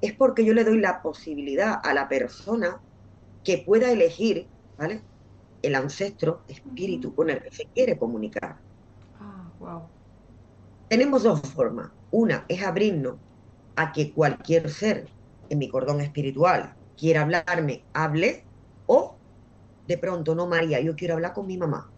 es 0.00 0.14
porque 0.14 0.44
yo 0.44 0.54
le 0.54 0.64
doy 0.64 0.78
la 0.78 1.02
posibilidad 1.02 1.80
a 1.82 1.94
la 1.94 2.08
persona 2.08 2.80
que 3.44 3.58
pueda 3.58 3.90
elegir, 3.90 4.48
¿vale? 4.76 5.02
El 5.62 5.74
ancestro, 5.74 6.42
espíritu 6.48 7.14
con 7.14 7.30
el 7.30 7.42
que 7.42 7.50
se 7.50 7.66
quiere 7.66 7.98
comunicar. 7.98 8.58
Ah, 9.18 9.50
wow. 9.58 9.82
Tenemos 10.88 11.22
dos 11.22 11.40
formas. 11.40 11.90
Una 12.10 12.44
es 12.48 12.62
abrirnos 12.62 13.16
a 13.76 13.92
que 13.92 14.12
cualquier 14.12 14.70
ser 14.70 15.08
en 15.48 15.58
mi 15.58 15.68
cordón 15.68 16.00
espiritual 16.00 16.74
quiera 16.96 17.22
hablarme, 17.22 17.84
hable, 17.92 18.44
o 18.86 19.16
de 19.86 19.98
pronto, 19.98 20.34
no, 20.34 20.46
María, 20.46 20.80
yo 20.80 20.96
quiero 20.96 21.14
hablar 21.14 21.32
con 21.32 21.46
mi 21.46 21.56
mamá. 21.56 21.92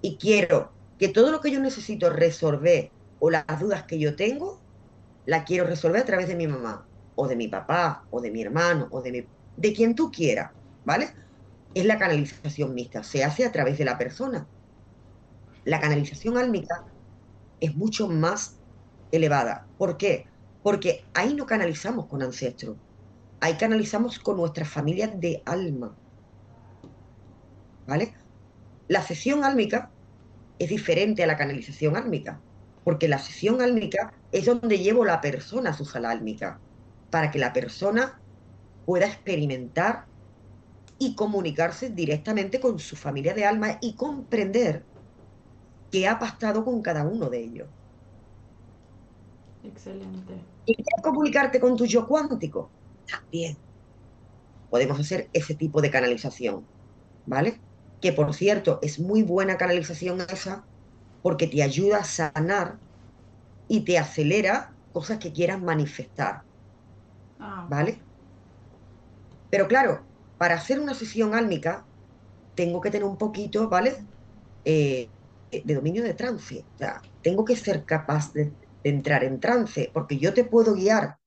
Y 0.00 0.18
quiero 0.18 0.72
que 0.98 1.08
todo 1.08 1.30
lo 1.30 1.40
que 1.40 1.50
yo 1.50 1.60
necesito 1.60 2.10
resolver 2.10 2.90
o 3.18 3.30
las 3.30 3.44
dudas 3.60 3.84
que 3.84 3.98
yo 3.98 4.16
tengo, 4.16 4.61
la 5.26 5.44
quiero 5.44 5.66
resolver 5.66 6.02
a 6.02 6.06
través 6.06 6.28
de 6.28 6.34
mi 6.34 6.46
mamá, 6.46 6.86
o 7.14 7.28
de 7.28 7.36
mi 7.36 7.48
papá, 7.48 8.04
o 8.10 8.20
de 8.20 8.30
mi 8.30 8.42
hermano, 8.42 8.88
o 8.90 9.02
de, 9.02 9.12
mi, 9.12 9.26
de 9.56 9.72
quien 9.72 9.94
tú 9.94 10.10
quieras, 10.10 10.52
¿vale? 10.84 11.14
Es 11.74 11.84
la 11.84 11.98
canalización 11.98 12.74
mixta, 12.74 13.02
se 13.02 13.24
hace 13.24 13.44
a 13.44 13.52
través 13.52 13.78
de 13.78 13.84
la 13.84 13.98
persona. 13.98 14.46
La 15.64 15.80
canalización 15.80 16.36
álmica 16.36 16.84
es 17.60 17.74
mucho 17.74 18.08
más 18.08 18.58
elevada. 19.12 19.68
¿Por 19.78 19.96
qué? 19.96 20.26
Porque 20.62 21.04
ahí 21.14 21.34
no 21.34 21.46
canalizamos 21.46 22.06
con 22.06 22.22
ancestros, 22.22 22.76
ahí 23.40 23.56
canalizamos 23.56 24.18
con 24.18 24.36
nuestras 24.36 24.68
familias 24.68 25.18
de 25.20 25.42
alma. 25.44 25.96
¿Vale? 27.86 28.14
La 28.88 29.02
sesión 29.02 29.44
álmica 29.44 29.90
es 30.58 30.68
diferente 30.68 31.22
a 31.22 31.26
la 31.26 31.36
canalización 31.36 31.96
álmica, 31.96 32.40
porque 32.84 33.08
la 33.08 33.18
sesión 33.18 33.60
álmica 33.60 34.12
es 34.32 34.46
donde 34.46 34.78
llevo 34.78 35.04
la 35.04 35.20
persona 35.20 35.70
a 35.70 35.74
su 35.74 35.84
sala 35.84 36.10
álmica, 36.10 36.60
para 37.10 37.30
que 37.30 37.38
la 37.38 37.52
persona 37.52 38.20
pueda 38.84 39.06
experimentar 39.06 40.06
y 40.98 41.14
comunicarse 41.14 41.90
directamente 41.90 42.60
con 42.60 42.78
su 42.78 42.96
familia 42.96 43.34
de 43.34 43.44
alma 43.44 43.78
y 43.80 43.94
comprender 43.94 44.84
qué 45.90 46.08
ha 46.08 46.18
pasado 46.18 46.64
con 46.64 46.80
cada 46.80 47.04
uno 47.04 47.28
de 47.28 47.40
ellos. 47.40 47.68
Excelente. 49.62 50.34
¿Y 50.64 50.74
quieres 50.74 51.02
comunicarte 51.02 51.60
con 51.60 51.76
tu 51.76 51.86
yo 51.86 52.06
cuántico? 52.06 52.70
También. 53.06 53.56
Podemos 54.70 54.98
hacer 54.98 55.28
ese 55.32 55.54
tipo 55.54 55.82
de 55.82 55.90
canalización, 55.90 56.66
¿vale? 57.26 57.60
Que 58.00 58.12
por 58.12 58.32
cierto, 58.34 58.78
es 58.82 58.98
muy 58.98 59.22
buena 59.22 59.56
canalización 59.56 60.20
esa 60.22 60.64
porque 61.22 61.46
te 61.46 61.62
ayuda 61.62 61.98
a 61.98 62.04
sanar 62.04 62.78
y 63.68 63.84
te 63.84 63.98
acelera 63.98 64.74
cosas 64.92 65.18
que 65.18 65.32
quieras 65.32 65.60
manifestar. 65.60 66.42
Ah. 67.38 67.66
¿Vale? 67.70 68.00
Pero 69.50 69.68
claro, 69.68 70.04
para 70.38 70.54
hacer 70.54 70.80
una 70.80 70.94
sesión 70.94 71.34
álmica, 71.34 71.86
tengo 72.54 72.80
que 72.80 72.90
tener 72.90 73.06
un 73.06 73.16
poquito, 73.16 73.68
¿vale? 73.68 73.94
Eh, 74.64 75.08
de 75.50 75.74
dominio 75.74 76.02
de 76.02 76.14
trance. 76.14 76.64
O 76.74 76.78
sea, 76.78 77.02
tengo 77.22 77.44
que 77.44 77.56
ser 77.56 77.84
capaz 77.84 78.32
de, 78.32 78.52
entrar 78.84 79.22
en 79.22 79.38
trance, 79.38 79.90
porque 79.94 80.18
yo 80.18 80.34
te 80.34 80.44
puedo 80.44 80.74
guiar 80.74 81.18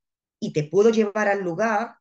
y 0.41 0.51
te 0.51 0.63
puedo 0.63 0.89
llevar 0.89 1.29
al 1.29 1.41
lugar 1.41 1.95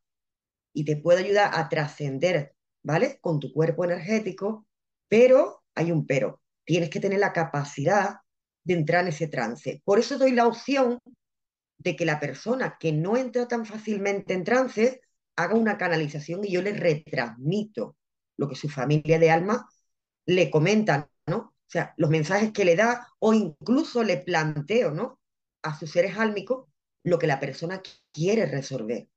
y 0.75 0.85
te 0.85 0.97
puedo 0.97 1.21
ayudar 1.21 1.53
a 1.55 1.69
trascender, 1.69 2.57
¿vale? 2.83 3.19
Con 3.21 3.39
tu 3.39 3.53
cuerpo 3.53 3.85
energético, 3.85 4.67
pero 5.09 5.63
hay 5.77 5.93
un 5.93 6.07
pero. 6.07 6.41
Tienes 6.65 6.91
que 6.91 7.01
tener 7.01 7.19
la 7.19 7.33
capacidad 7.33 8.17
de 8.65 8.75
entrar 8.75 9.03
en 9.03 9.09
ese 9.09 9.29
trance. 9.29 9.83
Por 9.85 9.99
eso 9.99 10.19
doy 10.19 10.33
la 10.33 10.47
opción 10.47 10.99
de 11.79 11.97
que 11.97 12.07
la 12.07 12.19
persona 12.21 12.77
que 12.81 12.93
no 12.93 13.17
entra 13.17 13.47
tan 13.47 13.67
fácilmente 13.67 14.33
en 14.33 14.45
trance 14.45 15.01
haga 15.37 15.55
una 15.55 15.77
canalización 15.77 16.45
y 16.45 16.53
yo 16.53 16.63
le 16.63 16.73
retransmito 16.73 17.97
lo 18.37 18.49
que 18.49 18.55
su 18.55 18.69
familia 18.69 19.19
de 19.19 19.31
alma 19.31 19.69
le 20.27 20.51
comenta, 20.51 21.11
¿no? 21.27 21.37
O 21.37 21.71
sea, 21.71 21.95
los 21.97 22.11
mensajes 22.11 22.53
que 22.53 22.65
le 22.65 22.77
da 22.77 23.09
o 23.19 23.35
incluso 23.35 24.03
le 24.03 24.19
planteo, 24.19 24.91
¿no? 24.91 25.21
A 25.63 25.79
sus 25.79 25.91
seres 25.91 26.17
álmicos 26.17 26.69
lo 27.03 27.19
que 27.19 27.27
la 27.27 27.41
persona 27.41 27.83
quiere 28.13 28.47
resolver. 28.47 29.09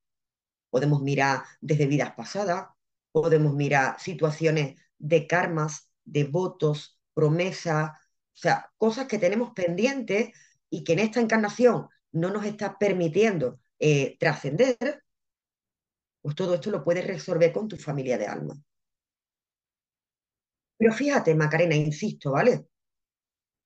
Podemos 0.69 1.01
mirar 1.01 1.43
desde 1.61 1.85
vidas 1.85 2.13
pasadas, 2.15 2.67
podemos 3.11 3.53
mirar 3.53 3.99
situaciones 3.99 4.79
de 4.97 5.27
karmas, 5.27 5.89
de 6.03 6.25
votos, 6.25 6.96
promesas, 7.17 7.89
o 7.89 8.39
sea, 8.39 8.71
cosas 8.77 9.07
que 9.07 9.17
tenemos 9.17 9.49
pendientes 9.55 10.29
y 10.69 10.83
que 10.83 10.93
en 10.93 10.99
esta 10.99 11.19
encarnación 11.19 11.87
no 12.11 12.29
nos 12.29 12.45
está 12.45 12.77
permitiendo 12.77 13.59
eh, 13.79 14.17
trascender, 14.19 15.03
pues 16.21 16.35
todo 16.35 16.53
esto 16.53 16.69
lo 16.69 16.83
puedes 16.83 17.07
resolver 17.07 17.51
con 17.51 17.67
tu 17.67 17.75
familia 17.75 18.19
de 18.19 18.27
alma. 18.27 18.55
Pero 20.77 20.93
fíjate, 20.93 21.33
Macarena, 21.33 21.73
insisto, 21.73 22.33
¿vale? 22.33 22.67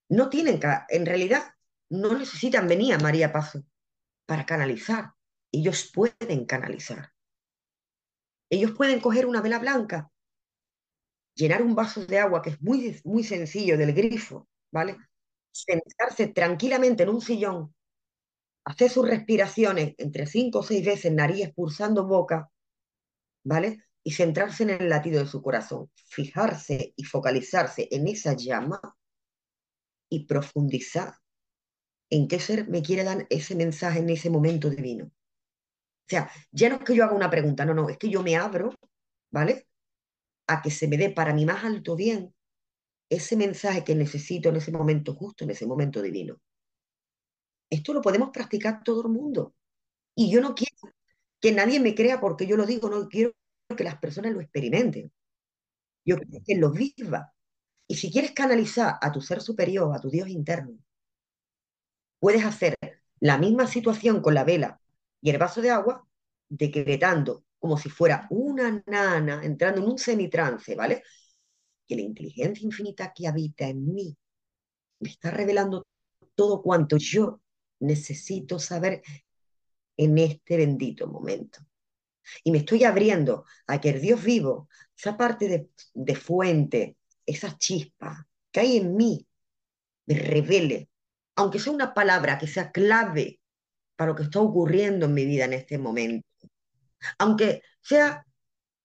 No 0.07 0.29
tienen 0.29 0.57
en 0.87 1.05
realidad, 1.05 1.43
no 1.89 2.17
necesitan 2.17 2.69
venir 2.69 2.93
a 2.93 2.99
María 2.99 3.33
Paso 3.33 3.65
para 4.25 4.45
canalizar. 4.45 5.11
Ellos 5.51 5.91
pueden 5.93 6.45
canalizar. 6.45 7.11
Ellos 8.49 8.71
pueden 8.71 9.01
coger 9.01 9.25
una 9.25 9.41
vela 9.41 9.59
blanca, 9.59 10.09
llenar 11.36 11.62
un 11.62 11.76
vaso 11.76 12.06
de 12.06 12.20
agua, 12.20 12.41
que 12.41 12.52
es 12.52 12.62
muy, 12.62 13.00
muy 13.04 13.24
sencillo, 13.24 13.78
del 13.78 13.94
grifo, 13.94 14.48
¿vale? 14.72 14.98
Sentarse 15.52 16.28
tranquilamente 16.28 17.04
en 17.04 17.10
un 17.10 17.22
sillón, 17.22 17.74
hacer 18.65 18.89
sus 18.89 19.08
respiraciones 19.08 19.96
entre 19.98 20.26
cinco 20.28 20.60
o 20.60 20.63
seis 20.63 20.86
veces, 20.86 21.12
nariz 21.12 21.46
expulsando 21.46 22.06
boca, 22.06 22.50
¿vale? 23.44 23.84
Y 24.04 24.12
centrarse 24.12 24.63
en 24.63 24.72
el 24.72 24.89
latido 24.89 25.20
de 25.20 25.30
su 25.30 25.41
corazón, 25.41 25.89
fijarse 25.96 26.94
y 26.96 27.04
focalizarse 27.04 27.88
en 27.91 28.08
esa 28.08 28.34
llama 28.34 28.80
y 30.10 30.26
profundizar 30.26 31.15
en 32.10 32.28
qué 32.28 32.39
ser 32.39 32.67
me 32.67 32.82
quiere 32.82 33.04
dar 33.04 33.26
ese 33.30 33.56
mensaje 33.56 34.00
en 34.00 34.10
ese 34.10 34.30
momento 34.30 34.70
divino. 34.70 35.06
O 35.06 36.08
sea, 36.08 36.30
ya 36.52 36.70
no 36.70 36.76
es 36.76 36.84
que 36.84 36.96
yo 36.96 37.06
haga 37.06 37.15
una 37.15 37.30
pregunta, 37.30 37.65
no, 37.65 37.74
no, 37.74 37.89
es 37.89 37.98
que 37.98 38.10
yo 38.10 38.22
me 38.22 38.36
abro, 38.36 38.74
¿vale? 39.32 39.67
A 40.51 40.61
que 40.61 40.71
se 40.71 40.87
me 40.89 40.97
dé 40.97 41.09
para 41.09 41.33
mi 41.33 41.45
más 41.45 41.63
alto 41.63 41.95
bien 41.95 42.33
ese 43.09 43.35
mensaje 43.35 43.83
que 43.83 43.95
necesito 43.95 44.49
en 44.49 44.57
ese 44.57 44.71
momento 44.71 45.13
justo, 45.13 45.43
en 45.43 45.51
ese 45.51 45.65
momento 45.65 46.01
divino. 46.01 46.41
Esto 47.69 47.93
lo 47.93 48.01
podemos 48.01 48.29
practicar 48.31 48.83
todo 48.83 49.01
el 49.03 49.09
mundo. 49.09 49.53
Y 50.15 50.29
yo 50.31 50.41
no 50.41 50.53
quiero 50.55 50.93
que 51.39 51.51
nadie 51.51 51.79
me 51.79 51.95
crea 51.95 52.19
porque 52.19 52.45
yo 52.47 52.57
lo 52.57 52.65
digo, 52.65 52.89
no 52.89 53.07
quiero 53.07 53.33
que 53.77 53.83
las 53.83 53.97
personas 53.97 54.33
lo 54.33 54.41
experimenten. 54.41 55.11
Yo 56.05 56.17
quiero 56.17 56.43
que 56.45 56.55
lo 56.55 56.71
viva. 56.71 57.33
Y 57.87 57.95
si 57.95 58.11
quieres 58.11 58.31
canalizar 58.31 58.97
a 59.01 59.11
tu 59.11 59.21
ser 59.21 59.41
superior, 59.41 59.93
a 59.95 59.99
tu 59.99 60.09
Dios 60.09 60.27
interno, 60.29 60.77
puedes 62.19 62.45
hacer 62.45 62.75
la 63.19 63.37
misma 63.37 63.67
situación 63.67 64.21
con 64.21 64.33
la 64.33 64.43
vela 64.43 64.81
y 65.21 65.29
el 65.29 65.37
vaso 65.37 65.61
de 65.61 65.69
agua, 65.69 66.05
decretando 66.49 67.45
como 67.62 67.78
si 67.78 67.89
fuera 67.89 68.28
una 68.32 68.84
nana 68.88 69.41
entrando 69.43 69.82
en 69.82 69.88
un 69.88 69.97
semitrance, 69.97 70.76
¿vale? 70.76 71.04
Que 71.88 71.95
la 71.95 72.02
inteligencia 72.02 72.65
infinita 72.65 73.13
que 73.13 73.28
habita 73.28 73.67
en 73.67 73.93
mí 73.93 74.17
me 75.00 75.10
está 75.10 75.32
revelando 75.32 75.86
todo 76.34 76.62
cuanto 76.62 76.97
yo 76.97 77.41
necesito 77.80 78.60
saber 78.60 79.02
en 79.95 80.17
este 80.17 80.58
bendito 80.58 81.08
momento. 81.08 81.60
Y 82.43 82.52
me 82.52 82.60
estoy 82.60 82.84
abriendo 82.84 83.45
a 83.67 83.80
que 83.80 83.89
el 83.89 84.02
Dios 84.02 84.24
vivo, 84.24 84.67
esa 84.97 85.15
parte 85.15 85.47
de, 85.47 85.69
de 85.93 86.15
fuente, 86.15 86.97
esa 87.26 87.58
chispa 87.58 88.28
que 88.52 88.60
hay 88.60 88.78
en 88.78 88.95
mí, 88.95 89.28
me 90.08 90.15
revele 90.15 90.89
aunque 91.36 91.60
sea 91.60 91.74
una 91.74 91.93
palabra 91.93 92.38
que 92.38 92.47
sea 92.47 92.71
clave 92.71 93.39
para 93.95 94.12
lo 94.12 94.15
que 94.15 94.24
está 94.24 94.39
ocurriendo 94.39 95.06
en 95.06 95.13
mi 95.13 95.26
vida 95.26 95.45
en 95.45 95.54
este 95.54 95.78
momento, 95.78 96.28
aunque 97.17 97.61
sea 97.81 98.25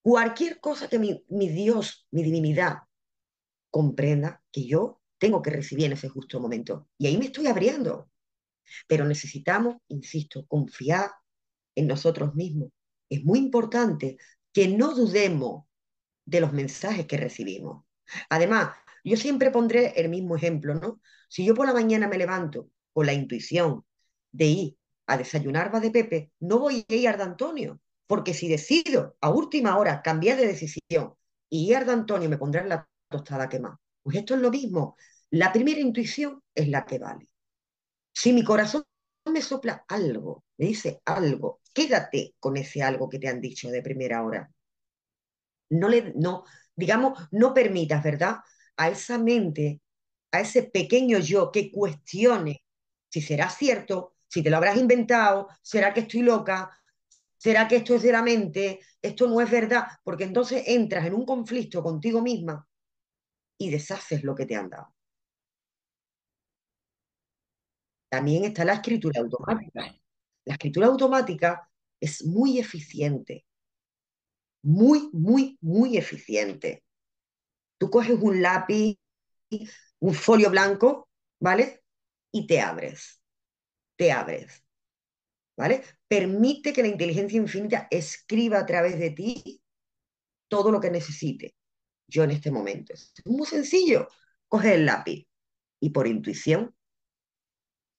cualquier 0.01 0.59
cosa 0.59 0.87
que 0.87 0.99
mi, 0.99 1.49
Dios, 1.49 2.07
mi 2.11 2.23
divinidad, 2.23 2.77
comprenda 3.69 4.41
que 4.51 4.65
yo 4.65 5.01
tengo 5.17 5.41
que 5.41 5.49
recibir 5.49 5.85
en 5.85 5.93
ese 5.93 6.09
justo 6.09 6.39
momento. 6.39 6.87
Y 6.97 7.07
ahí 7.07 7.17
me 7.17 7.25
estoy 7.25 7.47
abriendo. 7.47 8.09
Pero 8.87 9.05
necesitamos, 9.05 9.77
insisto, 9.87 10.45
confiar 10.47 11.11
en 11.75 11.87
nosotros 11.87 12.35
mismos. 12.35 12.69
Es 13.09 13.23
muy 13.23 13.39
importante 13.39 14.17
que 14.53 14.67
no 14.67 14.93
dudemos 14.93 15.65
de 16.25 16.41
los 16.41 16.53
mensajes 16.53 17.05
que 17.05 17.17
recibimos. 17.17 17.85
Además, 18.29 18.75
yo 19.03 19.17
siempre 19.17 19.51
pondré 19.51 19.93
el 19.95 20.09
mismo 20.09 20.35
ejemplo, 20.35 20.73
¿no? 20.75 21.01
Si 21.29 21.45
yo 21.45 21.53
por 21.53 21.67
la 21.67 21.73
mañana 21.73 22.07
me 22.07 22.17
levanto 22.17 22.69
con 22.93 23.05
la 23.05 23.13
intuición 23.13 23.85
de 24.31 24.45
ir 24.45 24.77
a 25.05 25.17
desayunar 25.17 25.73
va 25.73 25.79
de 25.79 25.91
Pepe, 25.91 26.31
no 26.39 26.59
voy 26.59 26.85
a 26.87 26.93
ir 26.93 27.07
a 27.07 27.23
Antonio, 27.23 27.79
porque 28.07 28.33
si 28.33 28.47
decido 28.47 29.17
a 29.21 29.29
última 29.29 29.77
hora 29.77 30.01
cambiar 30.01 30.37
de 30.37 30.47
decisión 30.47 31.13
y 31.49 31.69
ir 31.69 31.75
a 31.75 31.91
Antonio 31.91 32.29
me 32.29 32.37
pondré 32.37 32.65
la 32.65 32.87
tostada 33.09 33.47
quemada. 33.49 33.79
Pues 34.01 34.17
esto 34.17 34.35
es 34.35 34.41
lo 34.41 34.49
mismo. 34.49 34.95
La 35.29 35.51
primera 35.51 35.79
intuición 35.79 36.41
es 36.55 36.67
la 36.69 36.85
que 36.85 36.99
vale. 36.99 37.27
Si 38.13 38.33
mi 38.33 38.43
corazón 38.43 38.83
me 39.25 39.41
sopla 39.41 39.83
algo, 39.87 40.45
me 40.57 40.67
dice 40.67 41.01
algo, 41.05 41.61
quédate 41.73 42.35
con 42.39 42.57
ese 42.57 42.81
algo 42.81 43.09
que 43.09 43.19
te 43.19 43.27
han 43.27 43.41
dicho 43.41 43.69
de 43.69 43.81
primera 43.81 44.23
hora. 44.23 44.49
No 45.69 45.89
le, 45.89 46.13
no, 46.15 46.45
digamos, 46.75 47.27
no 47.31 47.53
permitas, 47.53 48.01
¿verdad? 48.01 48.37
a 48.77 48.89
esa 48.89 49.17
mente, 49.17 49.81
a 50.31 50.41
ese 50.41 50.63
pequeño 50.63 51.19
yo 51.19 51.51
que 51.51 51.71
cuestione 51.71 52.63
si 53.09 53.21
será 53.21 53.49
cierto, 53.49 54.15
si 54.27 54.43
te 54.43 54.49
lo 54.49 54.57
habrás 54.57 54.77
inventado, 54.77 55.47
será 55.61 55.93
que 55.93 56.01
estoy 56.01 56.21
loca, 56.21 56.69
será 57.37 57.67
que 57.67 57.77
esto 57.77 57.95
es 57.95 58.03
de 58.03 58.11
la 58.11 58.21
mente, 58.21 58.79
esto 59.01 59.27
no 59.27 59.39
es 59.41 59.49
verdad, 59.49 59.87
porque 60.03 60.23
entonces 60.23 60.63
entras 60.67 61.05
en 61.05 61.13
un 61.13 61.25
conflicto 61.25 61.83
contigo 61.83 62.21
misma 62.21 62.67
y 63.57 63.69
deshaces 63.69 64.23
lo 64.23 64.35
que 64.35 64.45
te 64.45 64.55
han 64.55 64.69
dado. 64.69 64.93
También 68.09 68.45
está 68.45 68.63
la 68.63 68.73
escritura 68.73 69.19
automática. 69.21 69.95
La 70.45 70.53
escritura 70.53 70.87
automática 70.87 71.69
es 71.99 72.25
muy 72.25 72.57
eficiente, 72.57 73.45
muy, 74.63 75.09
muy, 75.11 75.57
muy 75.61 75.97
eficiente. 75.97 76.83
Tú 77.77 77.89
coges 77.89 78.17
un 78.19 78.41
lápiz, 78.41 78.97
un 79.99 80.13
folio 80.13 80.49
blanco, 80.49 81.09
¿vale? 81.39 81.83
Y 82.31 82.47
te 82.47 82.61
abres, 82.61 83.21
te 83.97 84.11
abres, 84.11 84.63
¿vale? 85.57 85.83
Permite 86.07 86.71
que 86.71 86.81
la 86.81 86.87
inteligencia 86.87 87.37
infinita 87.37 87.87
escriba 87.89 88.59
a 88.59 88.65
través 88.65 88.99
de 88.99 89.09
ti 89.11 89.61
todo 90.47 90.71
lo 90.71 90.79
que 90.79 90.91
necesite. 90.91 91.55
Yo 92.07 92.23
en 92.23 92.31
este 92.31 92.51
momento. 92.51 92.93
Es 92.93 93.13
muy 93.25 93.45
sencillo. 93.45 94.07
Coge 94.47 94.75
el 94.75 94.85
lápiz 94.85 95.27
y 95.81 95.89
por 95.89 96.07
intuición 96.07 96.73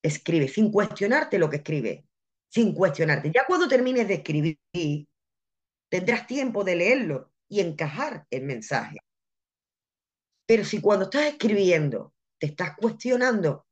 escribe 0.03 0.49
sin 0.49 0.71
cuestionarte 0.71 1.39
lo 1.39 1.51
que 1.51 1.57
escribe, 1.57 2.07
sin 2.49 2.73
cuestionarte. 2.75 3.31
Ya 3.35 3.45
cuando 3.47 3.69
termines 3.69 4.09
de 4.09 4.15
escribir, 4.15 4.59
tendrás 5.91 6.27
tiempo 6.27 6.65
de 6.65 6.77
leerlo 6.77 7.33
y 7.49 7.61
encajar 7.61 8.27
el 8.31 8.45
mensaje. 8.45 8.99
Pero 10.47 10.65
si 10.65 10.81
cuando 10.81 11.05
estás 11.05 11.27
escribiendo 11.27 12.15
te 12.39 12.47
estás 12.47 12.77
cuestionando, 12.77 13.67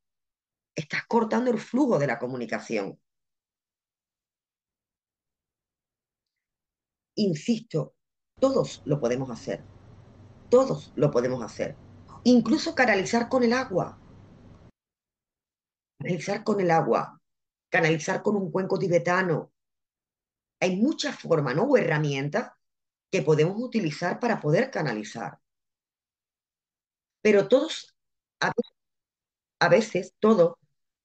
estás 0.75 1.07
cortando 1.07 1.51
el 1.51 1.59
flujo 1.59 1.99
de 1.99 2.07
la 2.07 2.19
comunicación. 2.19 3.01
Insisto, 7.17 7.95
todos 8.39 8.83
lo 8.85 9.01
podemos 9.01 9.31
hacer. 9.31 9.65
Todos 10.51 10.93
lo 10.97 11.11
podemos 11.11 11.43
hacer. 11.43 11.75
Incluso 12.25 12.75
canalizar 12.75 13.29
con 13.29 13.43
el 13.43 13.53
agua. 13.53 13.99
Canalizar 15.99 16.45
con 16.45 16.61
el 16.61 16.71
agua. 16.71 17.21
Canalizar 17.71 18.23
con 18.23 18.37
un 18.37 18.51
cuenco 18.51 18.79
tibetano. 18.79 19.53
Hay 20.61 20.77
muchas 20.77 21.19
formas, 21.19 21.57
¿no? 21.57 21.65
O 21.65 21.77
herramientas 21.77 22.53
que 23.11 23.23
podemos 23.23 23.57
utilizar 23.59 24.21
para 24.21 24.41
poder 24.41 24.71
canalizar. 24.71 25.39
Pero 27.23 27.49
todos, 27.49 27.97
a, 29.59 29.69
veces, 29.69 30.15
todos 30.21 30.57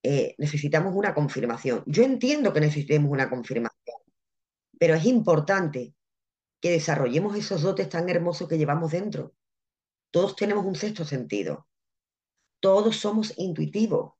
eh, 0.04 0.36
necesitamos 0.38 0.93
una 0.93 1.13
confirmación. 1.13 1.84
Yo 1.86 2.04
entiendo 2.04 2.52
que 2.52 2.60
necesitemos 2.60 3.10
una 3.10 3.30
confirmación, 3.30 3.97
pero 4.78 4.95
es 4.95 5.06
importante 5.06 5.95
que 6.62 6.71
desarrollemos 6.71 7.36
esos 7.36 7.63
dotes 7.63 7.89
tan 7.89 8.08
hermosos 8.08 8.47
que 8.47 8.58
llevamos 8.58 8.91
dentro. 8.91 9.34
Todos 10.12 10.36
tenemos 10.36 10.65
un 10.65 10.76
sexto 10.76 11.04
sentido. 11.04 11.67
Todos 12.62 12.97
somos 12.97 13.34
intuitivos. 13.38 14.13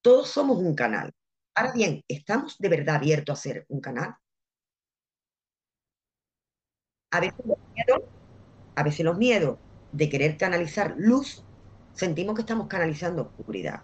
Todos 0.00 0.28
somos 0.28 0.58
un 0.58 0.74
canal. 0.74 1.12
Ahora 1.54 1.72
bien, 1.72 2.02
¿estamos 2.08 2.56
de 2.58 2.68
verdad 2.68 2.96
abiertos 2.96 3.38
a 3.38 3.42
ser 3.42 3.66
un 3.68 3.80
canal? 3.80 4.16
A 7.10 7.20
veces 7.20 7.44
los 7.44 7.58
miedos, 7.74 8.02
a 8.74 8.82
veces 8.82 9.04
los 9.04 9.18
miedos 9.18 9.58
de 9.92 10.08
querer 10.08 10.36
canalizar 10.36 10.94
luz, 10.96 11.44
sentimos 11.92 12.34
que 12.34 12.42
estamos 12.42 12.68
canalizando 12.68 13.32
oscuridad. 13.38 13.82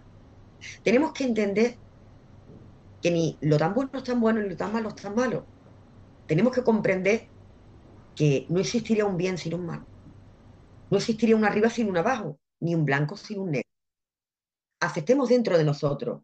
Tenemos 0.83 1.13
que 1.13 1.25
entender 1.25 1.77
que 3.01 3.11
ni 3.11 3.37
lo 3.41 3.57
tan 3.57 3.73
bueno 3.73 3.91
es 3.93 4.03
tan 4.03 4.19
bueno 4.21 4.39
ni 4.39 4.49
lo 4.49 4.57
tan 4.57 4.71
malo 4.71 4.89
es 4.89 4.95
tan 4.95 5.13
malo. 5.13 5.45
Tenemos 6.25 6.53
que 6.53 6.63
comprender 6.63 7.32
que 8.15 8.45
no 8.49 8.59
existiría 8.59 9.05
un 9.05 9.17
bien 9.17 9.37
sin 9.37 9.53
un 9.53 9.65
mal. 9.65 9.85
No 10.89 10.97
existiría 10.97 11.35
un 11.35 11.45
arriba 11.45 11.69
sin 11.69 11.89
un 11.89 11.97
abajo, 11.97 12.39
ni 12.59 12.75
un 12.75 12.85
blanco 12.85 13.17
sin 13.17 13.39
un 13.39 13.51
negro. 13.51 13.69
Aceptemos 14.79 15.29
dentro 15.29 15.57
de 15.57 15.63
nosotros 15.63 16.21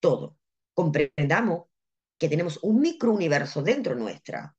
todo. 0.00 0.36
Comprendamos 0.74 1.66
que 2.18 2.28
tenemos 2.28 2.58
un 2.62 2.80
microuniverso 2.80 3.62
dentro 3.62 3.94
nuestra 3.94 4.56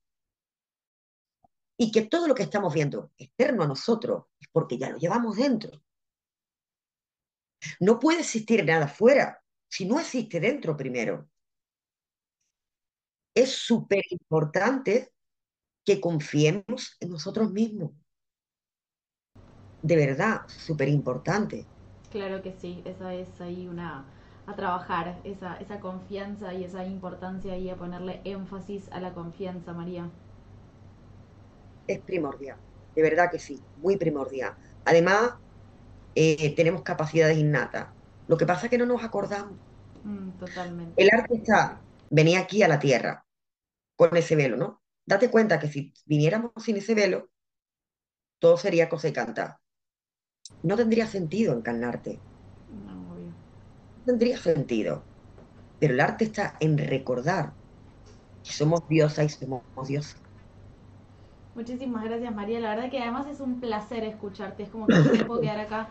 y 1.76 1.90
que 1.90 2.02
todo 2.02 2.28
lo 2.28 2.34
que 2.34 2.42
estamos 2.42 2.74
viendo 2.74 3.10
externo 3.16 3.62
a 3.62 3.66
nosotros 3.66 4.26
es 4.38 4.48
porque 4.52 4.78
ya 4.78 4.90
lo 4.90 4.98
llevamos 4.98 5.36
dentro. 5.36 5.82
No 7.80 7.98
puede 7.98 8.20
existir 8.20 8.64
nada 8.64 8.88
fuera 8.88 9.42
si 9.68 9.86
no 9.86 9.98
existe 9.98 10.40
dentro 10.40 10.76
primero. 10.76 11.28
Es 13.34 13.52
súper 13.52 14.02
importante 14.10 15.12
que 15.84 16.00
confiemos 16.00 16.96
en 17.00 17.10
nosotros 17.10 17.50
mismos. 17.50 17.92
De 19.82 19.96
verdad, 19.96 20.42
súper 20.46 20.88
importante. 20.88 21.66
Claro 22.10 22.42
que 22.42 22.52
sí, 22.52 22.82
esa 22.84 23.14
es 23.14 23.40
ahí 23.40 23.66
una 23.66 24.04
a 24.46 24.56
trabajar, 24.56 25.20
esa, 25.24 25.56
esa 25.56 25.80
confianza 25.80 26.52
y 26.54 26.64
esa 26.64 26.84
importancia 26.84 27.56
y 27.56 27.70
a 27.70 27.76
ponerle 27.76 28.20
énfasis 28.24 28.90
a 28.90 29.00
la 29.00 29.12
confianza, 29.12 29.72
María. 29.72 30.10
Es 31.86 32.00
primordial, 32.00 32.56
de 32.94 33.02
verdad 33.02 33.30
que 33.30 33.38
sí, 33.38 33.60
muy 33.76 33.96
primordial. 33.96 34.54
Además, 34.84 35.34
eh, 36.14 36.54
tenemos 36.54 36.82
capacidades 36.82 37.38
innatas. 37.38 37.88
Lo 38.26 38.36
que 38.36 38.46
pasa 38.46 38.66
es 38.66 38.70
que 38.70 38.78
no 38.78 38.86
nos 38.86 39.02
acordamos. 39.02 39.54
Mm, 40.04 40.30
totalmente. 40.30 41.02
El 41.02 41.10
arte 41.12 41.36
está, 41.36 41.80
venía 42.10 42.40
aquí 42.40 42.62
a 42.62 42.68
la 42.68 42.78
tierra 42.78 43.24
con 43.96 44.16
ese 44.16 44.36
velo, 44.36 44.56
¿no? 44.56 44.80
Date 45.06 45.30
cuenta 45.30 45.58
que 45.58 45.68
si 45.68 45.92
viniéramos 46.06 46.52
sin 46.56 46.76
ese 46.76 46.94
velo, 46.94 47.30
todo 48.38 48.56
sería 48.56 48.88
cosa 48.88 49.08
y 49.08 49.12
cantar. 49.12 49.58
No 50.62 50.76
tendría 50.76 51.06
sentido 51.06 51.54
encarnarte. 51.54 52.20
No, 52.68 53.12
obvio. 53.12 53.32
No 53.96 54.04
tendría 54.04 54.38
sentido. 54.38 55.06
Pero 55.78 55.94
el 55.94 56.00
arte 56.00 56.24
está 56.24 56.56
en 56.60 56.78
recordar 56.78 57.54
que 58.42 58.52
somos 58.52 58.86
diosas 58.88 59.26
y 59.26 59.28
somos 59.28 59.64
dioses. 59.86 60.16
Muchísimas 61.54 62.04
gracias 62.04 62.34
María, 62.34 62.60
la 62.60 62.74
verdad 62.74 62.90
que 62.90 63.00
además 63.00 63.26
es 63.26 63.40
un 63.40 63.60
placer 63.60 64.04
escucharte, 64.04 64.62
es 64.62 64.70
como 64.70 64.86
que 64.86 64.94
me 64.94 65.24
puedo 65.24 65.40
quedar 65.40 65.60
acá 65.60 65.88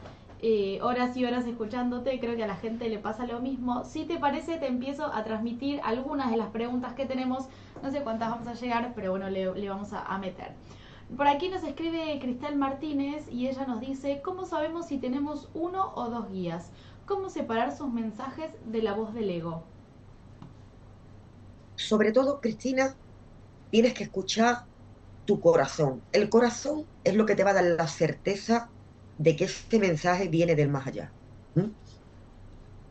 horas 0.82 1.18
y 1.18 1.26
horas 1.26 1.46
escuchándote, 1.46 2.20
creo 2.20 2.36
que 2.36 2.44
a 2.44 2.48
la 2.48 2.56
gente 2.56 2.88
le 2.90 3.00
pasa 3.00 3.26
lo 3.26 3.40
mismo. 3.42 3.84
Si 3.84 4.06
te 4.06 4.18
parece, 4.18 4.58
te 4.58 4.68
empiezo 4.68 5.06
a 5.06 5.24
transmitir 5.24 5.82
algunas 5.84 6.32
de 6.32 6.38
las 6.38 6.50
preguntas 6.50 6.94
que 6.94 7.06
tenemos, 7.06 7.48
no 7.84 7.92
sé 7.92 8.02
cuántas 8.02 8.30
vamos 8.30 8.48
a 8.48 8.54
llegar, 8.54 8.94
pero 8.96 9.12
bueno, 9.12 9.30
le, 9.30 9.54
le 9.54 9.70
vamos 9.70 9.92
a, 9.94 10.04
a 10.04 10.18
meter. 10.18 10.54
Por 11.16 11.28
aquí 11.28 11.50
nos 11.50 11.64
escribe 11.64 12.20
Cristal 12.22 12.56
Martínez 12.56 13.28
y 13.32 13.48
ella 13.48 13.66
nos 13.66 13.82
dice, 13.82 14.22
¿cómo 14.24 14.46
sabemos 14.46 14.88
si 14.88 14.98
tenemos 14.98 15.50
uno 15.54 15.92
o 15.96 16.10
dos 16.10 16.30
guías? 16.32 16.72
¿Cómo 17.06 17.30
separar 17.30 17.76
sus 17.76 17.92
mensajes 17.92 18.52
de 18.66 18.84
la 18.84 18.94
voz 18.94 19.14
del 19.14 19.30
ego? 19.32 19.64
Sobre 21.76 22.12
todo, 22.12 22.40
Cristina, 22.42 22.96
tienes 23.72 23.94
que 23.94 24.04
escuchar 24.04 24.66
tu 25.26 25.40
corazón. 25.40 26.02
El 26.12 26.30
corazón 26.30 26.86
es 27.04 27.16
lo 27.16 27.26
que 27.26 27.36
te 27.36 27.44
va 27.44 27.52
a 27.52 27.56
dar 27.56 27.64
la 27.64 27.88
certeza 27.88 28.70
de 29.20 29.36
que 29.36 29.44
este 29.44 29.78
mensaje 29.78 30.30
viene 30.30 30.56
del 30.56 30.70
más 30.70 30.88
allá. 30.88 31.14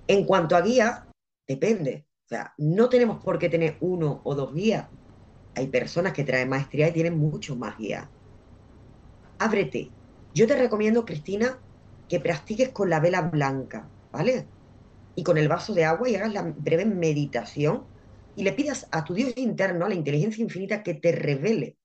En 0.07 0.25
cuanto 0.25 0.57
a 0.57 0.61
guía, 0.61 1.09
depende. 1.47 2.07
O 2.27 2.29
sea, 2.29 2.53
no 2.59 2.91
tenemos 2.91 3.25
por 3.25 3.39
qué 3.39 3.49
tener 3.49 3.79
uno 3.81 4.21
o 4.25 4.35
dos 4.35 4.55
guías. 4.55 4.89
Hay 5.55 5.69
personas 5.69 6.13
que 6.13 6.25
traen 6.25 6.51
maestría 6.51 6.89
y 6.89 6.93
tienen 6.93 7.19
mucho 7.19 7.57
más 7.57 7.79
guías. 7.79 8.07
Ábrete. 9.39 9.91
Yo 10.35 10.47
te 10.47 10.57
recomiendo, 10.57 11.07
Cristina, 11.07 11.59
que 12.09 12.21
practiques 12.21 12.69
con 12.69 12.91
la 12.91 13.01
vela 13.01 13.23
blanca, 13.23 13.89
¿vale? 14.13 14.47
Y 15.17 15.23
con 15.23 15.39
el 15.39 15.49
vaso 15.49 15.73
de 15.73 15.87
agua 15.87 16.11
y 16.11 16.17
hagas 16.17 16.35
la 16.35 16.43
breve 16.43 16.85
meditación 16.85 17.87
y 18.37 18.43
le 18.43 18.53
pidas 18.53 18.87
a 18.93 19.03
tu 19.03 19.15
Dios 19.15 19.33
interno, 19.37 19.87
a 19.87 19.89
la 19.89 19.95
inteligencia 19.95 20.43
infinita, 20.43 20.83
que 20.83 20.95
te 20.95 21.11
revele. 21.13 21.79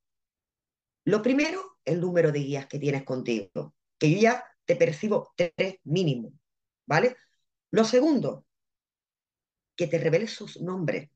Lo 1.05 1.21
primero, 1.21 1.61
el 1.85 2.01
número 2.01 2.31
de 2.33 2.39
guías 2.39 2.67
que 2.67 2.79
tienes 2.79 3.03
contigo, 3.03 3.73
que 4.03 4.11
yo 4.11 4.19
ya 4.19 4.43
te 4.65 4.75
percibo 4.75 5.31
tres 5.37 5.77
mínimo, 5.85 6.33
¿vale? 6.85 7.15
Lo 7.71 7.85
segundo, 7.85 8.45
que 9.77 9.85
te 9.87 9.99
revele 9.99 10.27
sus 10.27 10.59
nombres. 10.61 11.09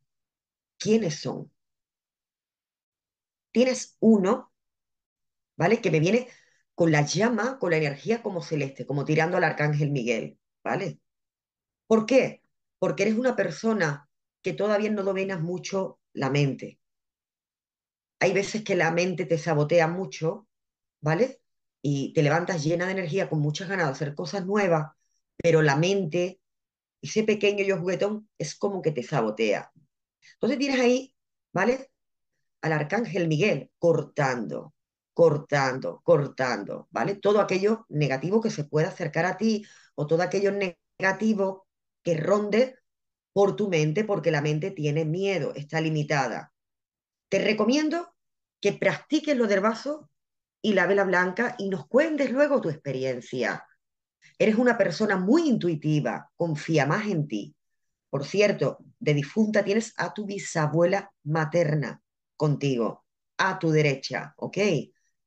¿Quiénes 0.80 1.16
son? 1.22 1.52
Tienes 3.52 3.98
uno, 4.00 4.54
¿vale? 5.58 5.82
Que 5.82 5.92
me 5.92 6.00
viene 6.00 6.28
con 6.76 6.92
la 6.92 7.02
llama, 7.02 7.60
con 7.60 7.72
la 7.72 7.78
energía 7.78 8.22
como 8.24 8.42
celeste, 8.42 8.86
como 8.86 9.04
tirando 9.06 9.36
al 9.38 9.44
arcángel 9.44 9.92
Miguel, 9.92 10.40
¿vale? 10.64 11.00
¿Por 11.88 12.06
qué? 12.06 12.44
Porque 12.80 13.04
eres 13.04 13.18
una 13.18 13.36
persona 13.36 14.10
que 14.42 14.54
todavía 14.54 14.92
no 14.92 15.04
dominas 15.04 15.42
mucho 15.42 16.00
la 16.14 16.30
mente. 16.30 16.80
Hay 18.20 18.32
veces 18.34 18.64
que 18.64 18.76
la 18.76 18.92
mente 18.92 19.26
te 19.26 19.38
sabotea 19.40 19.88
mucho, 19.88 20.48
¿vale? 21.02 21.42
Y 21.90 22.12
te 22.12 22.22
levantas 22.22 22.66
llena 22.66 22.86
de 22.86 22.92
energía, 22.92 23.30
con 23.30 23.40
muchas 23.40 23.70
ganas 23.70 23.86
de 23.86 23.92
hacer 23.94 24.14
cosas 24.14 24.46
nuevas, 24.46 24.92
pero 25.38 25.62
la 25.62 25.78
mente, 25.78 26.42
ese 27.02 27.24
pequeño 27.24 27.64
yo 27.64 27.80
juguetón, 27.80 28.28
es 28.38 28.56
como 28.56 28.82
que 28.82 28.92
te 28.92 29.04
sabotea. 29.04 29.72
Entonces 30.34 30.60
tienes 30.60 30.82
ahí, 30.82 31.16
¿vale? 31.54 31.90
Al 32.62 32.74
arcángel 32.74 33.30
Miguel 33.30 33.72
cortando, 33.80 34.74
cortando, 35.14 36.02
cortando, 36.04 36.90
¿vale? 36.92 37.16
Todo 37.16 37.40
aquello 37.40 37.86
negativo 37.88 38.42
que 38.42 38.50
se 38.50 38.66
pueda 38.66 38.90
acercar 38.90 39.26
a 39.26 39.38
ti 39.38 39.66
o 39.96 40.08
todo 40.08 40.24
aquello 40.24 40.52
negativo 40.52 41.68
que 42.04 42.18
ronde 42.18 42.76
por 43.32 43.56
tu 43.56 43.70
mente 43.70 44.04
porque 44.04 44.32
la 44.32 44.42
mente 44.42 44.72
tiene 44.72 45.06
miedo, 45.06 45.54
está 45.56 45.80
limitada. 45.80 46.52
Te 47.30 47.40
recomiendo 47.40 48.14
que 48.60 48.74
practiques 48.74 49.38
lo 49.38 49.48
del 49.48 49.62
vaso 49.62 50.10
y 50.68 50.74
la 50.74 50.86
vela 50.86 51.06
blanca 51.06 51.56
y 51.58 51.70
nos 51.70 51.88
cuentes 51.88 52.30
luego 52.30 52.60
tu 52.60 52.70
experiencia. 52.70 53.66
Eres 54.38 54.56
una 54.56 54.78
persona 54.78 55.16
muy 55.16 55.48
intuitiva, 55.48 56.30
confía 56.36 56.86
más 56.86 57.08
en 57.08 57.26
ti. 57.26 57.56
Por 58.10 58.26
cierto, 58.26 58.80
de 59.00 59.14
difunta 59.14 59.64
tienes 59.64 59.94
a 59.96 60.14
tu 60.14 60.26
bisabuela 60.26 61.10
materna 61.24 62.02
contigo, 62.36 63.06
a 63.38 63.60
tu 63.60 63.72
derecha, 63.72 64.34
¿ok? 64.36 64.58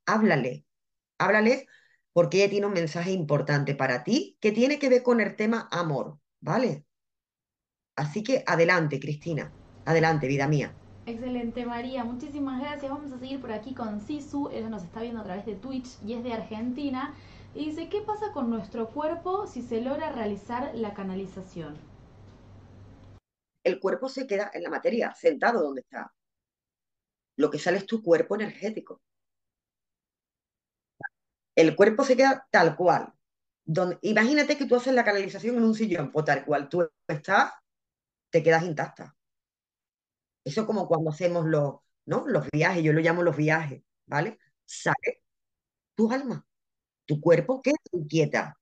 Háblale, 0.05 0.66
háblale 1.16 1.66
porque 2.12 2.42
ella 2.42 2.50
tiene 2.50 2.66
un 2.66 2.74
mensaje 2.74 3.12
importante 3.12 3.74
para 3.74 4.05
ti 4.05 4.37
que 4.42 4.53
tiene 4.53 4.79
que 4.79 4.90
ver 4.90 5.03
con 5.03 5.22
el 5.22 5.37
tema 5.37 5.70
amor, 5.72 6.18
¿vale? 6.40 6.85
Así 7.96 8.22
que 8.22 8.44
adelante, 8.46 9.00
Cristina, 9.00 9.50
adelante, 9.87 10.26
vida 10.26 10.46
mía. 10.46 10.80
Excelente 11.11 11.66
María, 11.66 12.05
muchísimas 12.05 12.61
gracias. 12.61 12.88
Vamos 12.88 13.11
a 13.12 13.18
seguir 13.18 13.40
por 13.40 13.51
aquí 13.51 13.75
con 13.75 14.01
Sisu, 14.01 14.49
ella 14.53 14.68
nos 14.68 14.85
está 14.85 15.01
viendo 15.01 15.20
a 15.20 15.25
través 15.25 15.44
de 15.44 15.57
Twitch 15.57 16.01
y 16.07 16.12
es 16.14 16.23
de 16.23 16.33
Argentina. 16.33 17.16
Y 17.53 17.66
dice, 17.66 17.88
¿qué 17.88 18.01
pasa 18.01 18.33
con 18.33 18.49
nuestro 18.49 18.90
cuerpo 18.90 19.49
si 19.49 19.61
se 19.61 19.81
logra 19.81 20.12
realizar 20.12 20.73
la 20.73 20.94
canalización? 20.94 21.77
El 23.65 23.81
cuerpo 23.81 24.08
se 24.08 24.29
queda 24.29 24.52
en 24.54 24.63
la 24.63 24.71
materia, 24.71 25.13
sentado 25.17 25.61
donde 25.61 25.81
está. 25.81 26.15
Lo 27.37 27.50
que 27.50 27.58
sale 27.58 27.79
es 27.79 27.87
tu 27.87 28.04
cuerpo 28.04 28.37
energético. 28.37 29.00
El 31.56 31.75
cuerpo 31.75 32.04
se 32.04 32.17
queda 32.17 32.46
tal 32.52 32.77
cual. 32.77 33.13
Imagínate 34.02 34.56
que 34.56 34.67
tú 34.67 34.77
haces 34.77 34.94
la 34.94 35.04
canalización 35.04 35.56
en 35.56 35.65
un 35.65 35.75
sillón, 35.75 36.13
pues 36.13 36.25
tal 36.25 36.44
cual 36.44 36.69
tú 36.69 36.88
estás, 37.08 37.52
te 38.31 38.44
quedas 38.44 38.63
intacta. 38.63 39.17
Eso 40.45 40.67
como 40.67 40.88
cuando 40.88 41.11
hacemos 41.11 41.47
los, 41.47 41.77
¿no? 42.07 42.27
los 42.27 42.49
viajes, 42.51 42.83
yo 42.83 42.93
lo 42.93 43.01
llamo 43.01 43.23
los 43.23 43.37
viajes, 43.37 43.83
¿vale? 44.07 44.38
Sale 44.65 45.23
tu 45.95 46.11
alma, 46.11 46.47
tu 47.07 47.21
cuerpo 47.21 47.61
queda 47.63 47.77
quieta, 48.09 48.59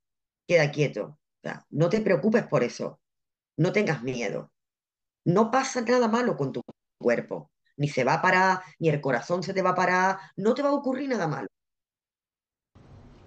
queda 0.47 0.70
quieto. 0.70 1.05
O 1.05 1.41
sea, 1.43 1.64
no 1.70 1.89
te 1.89 2.01
preocupes 2.01 2.47
por 2.47 2.64
eso, 2.64 3.01
no 3.57 3.72
tengas 3.72 4.03
miedo. 4.03 4.51
No 5.24 5.51
pasa 5.51 5.83
nada 5.83 6.09
malo 6.09 6.37
con 6.37 6.53
tu 6.53 6.62
cuerpo, 6.99 7.51
ni 7.76 7.89
se 7.89 8.05
va 8.05 8.14
a 8.14 8.22
parar, 8.22 8.61
ni 8.79 8.89
el 8.89 9.01
corazón 9.01 9.43
se 9.43 9.55
te 9.55 9.62
va 9.62 9.70
a 9.70 9.74
parar, 9.74 10.18
no 10.37 10.55
te 10.55 10.62
va 10.62 10.70
a 10.70 10.74
ocurrir 10.74 11.09
nada 11.09 11.29
malo. 11.29 11.49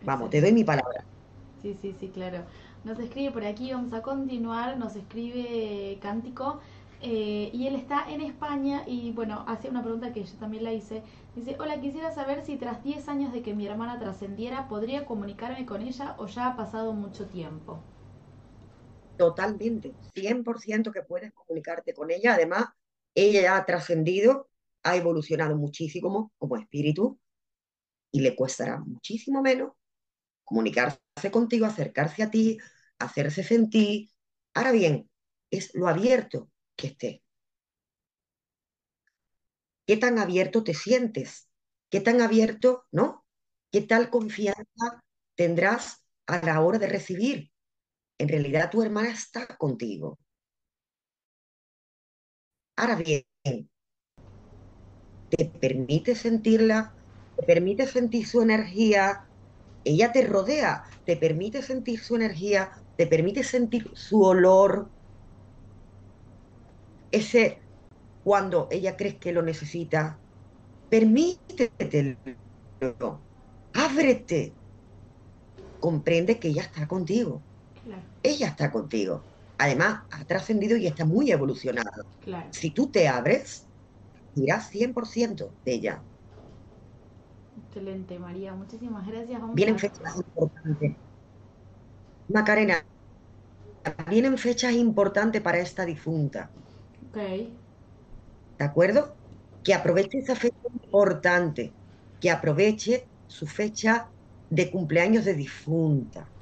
Vamos, 0.04 0.30
te 0.30 0.42
doy 0.42 0.52
mi 0.52 0.64
palabra. 0.64 1.06
Sí, 1.62 1.78
sí, 1.80 1.96
sí, 2.00 2.10
claro. 2.10 2.44
Nos 2.84 2.98
escribe 3.00 3.32
por 3.32 3.46
aquí, 3.46 3.72
vamos 3.72 3.94
a 3.94 4.02
continuar, 4.02 4.78
nos 4.78 4.96
escribe 4.96 6.00
Cántico. 6.02 6.60
Eh, 7.04 7.50
y 7.52 7.66
él 7.66 7.76
está 7.76 8.12
en 8.12 8.22
España 8.22 8.84
y 8.86 9.12
bueno, 9.12 9.44
hace 9.48 9.70
una 9.70 9.82
pregunta 9.82 10.14
que 10.14 10.24
yo 10.24 10.36
también 10.36 10.64
la 10.64 10.72
hice. 10.72 11.02
Dice, 11.36 11.58
hola, 11.60 11.82
quisiera 11.82 12.12
saber 12.12 12.46
si 12.46 12.58
tras 12.58 12.84
10 12.84 13.08
años 13.08 13.34
de 13.34 13.42
que 13.42 13.56
mi 13.56 13.66
hermana 13.66 13.98
trascendiera, 14.00 14.68
¿podría 14.68 15.06
comunicarme 15.06 15.66
con 15.66 15.82
ella 15.82 16.16
o 16.20 16.28
ya 16.28 16.48
ha 16.48 16.56
pasado 16.56 16.94
mucho 16.94 17.26
tiempo? 17.26 17.80
Totalmente, 19.18 19.94
100% 20.14 20.92
que 20.92 21.02
puedes 21.02 21.32
comunicarte 21.34 21.94
con 21.96 22.12
ella. 22.12 22.36
Además, 22.36 22.66
ella 23.16 23.58
ha 23.58 23.66
trascendido, 23.66 24.50
ha 24.84 24.96
evolucionado 24.96 25.56
muchísimo 25.56 26.32
como 26.38 26.56
espíritu 26.56 27.20
y 28.12 28.22
le 28.22 28.36
costará 28.36 28.80
muchísimo 28.80 29.42
menos 29.42 29.72
comunicarse 30.44 31.00
contigo, 31.32 31.66
acercarse 31.66 32.22
a 32.22 32.30
ti, 32.30 32.60
hacerse 33.00 33.44
sentir. 33.44 34.10
Ahora 34.54 34.72
bien, 34.72 35.10
es 35.50 35.74
lo 35.74 35.88
abierto 35.88 36.51
que 36.82 36.88
esté. 36.88 37.24
¿Qué 39.86 39.98
tan 39.98 40.20
abierto 40.20 40.64
te 40.64 40.74
sientes? 40.74 41.50
¿Qué 41.90 42.02
tan 42.02 42.22
abierto, 42.22 42.86
no? 42.92 43.26
¿Qué 43.72 43.82
tal 43.82 44.10
confianza 44.10 45.04
tendrás 45.36 46.04
a 46.26 46.44
la 46.46 46.62
hora 46.62 46.80
de 46.80 46.88
recibir? 46.88 47.52
En 48.18 48.30
realidad 48.30 48.72
tu 48.72 48.82
hermana 48.82 49.12
está 49.12 49.46
contigo. 49.58 50.18
Ahora 52.76 52.96
bien, 52.96 53.24
te 55.30 55.46
permite 55.46 56.16
sentirla, 56.16 56.96
te 57.36 57.46
permite 57.46 57.88
sentir 57.88 58.28
su 58.28 58.42
energía, 58.42 59.20
ella 59.84 60.12
te 60.12 60.26
rodea, 60.26 60.84
te 61.06 61.18
permite 61.18 61.62
sentir 61.62 62.00
su 62.00 62.16
energía, 62.16 62.72
te 62.96 63.08
permite 63.08 63.44
sentir 63.44 63.90
su 63.94 64.22
olor, 64.24 64.92
ese 67.12 67.60
cuando 68.24 68.68
ella 68.72 68.96
cree 68.96 69.18
que 69.18 69.32
lo 69.32 69.42
necesita, 69.42 70.20
permítete, 70.90 72.18
ábrete, 73.74 74.54
comprende 75.80 76.40
que 76.40 76.50
ella 76.50 76.64
está 76.64 76.88
contigo. 76.88 77.42
Ella 78.24 78.48
está 78.48 78.72
contigo. 78.72 79.24
Además, 79.58 80.04
ha 80.12 80.24
trascendido 80.26 80.78
y 80.78 80.88
está 80.88 81.06
muy 81.06 81.32
evolucionado. 81.32 82.04
Si 82.52 82.72
tú 82.72 82.92
te 82.92 83.08
abres, 83.08 83.68
irás 84.36 84.72
100% 84.72 85.50
de 85.66 85.74
ella. 85.74 86.04
Excelente, 87.68 88.18
María. 88.20 88.54
Muchísimas 88.54 89.06
gracias. 89.08 89.42
vienen 89.54 89.80
fechas 89.80 90.16
importantes. 90.16 90.96
Macarena, 92.28 92.84
vienen 94.08 94.38
fechas 94.38 94.74
importantes 94.74 95.42
para 95.42 95.60
esta 95.60 95.86
difunta. 95.86 96.50
Ok. 97.14 97.18
¿De 98.58 98.66
acuerdo? 98.66 99.18
Que 99.64 99.74
aproveche 99.74 100.20
esa 100.20 100.36
fecha 100.36 100.58
importante, 100.74 101.78
que 102.20 102.32
aproveche 102.32 103.10
su 103.28 103.48
fecha 103.48 104.14
de 104.50 104.72
cumpleaños 104.72 105.26
de 105.26 105.34
difunta. 105.34 106.34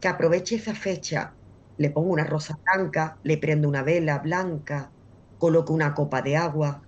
Que 0.00 0.08
aproveche 0.08 0.56
esa 0.56 0.74
fecha, 0.74 1.38
le 1.76 1.90
pongo 1.90 2.12
una 2.12 2.24
rosa 2.24 2.54
blanca, 2.64 3.18
le 3.22 3.38
prendo 3.38 3.68
una 3.68 3.82
vela 3.82 4.18
blanca, 4.18 4.94
coloco 5.38 5.72
una 5.72 5.94
copa 5.94 6.22
de 6.22 6.36
agua, 6.36 6.86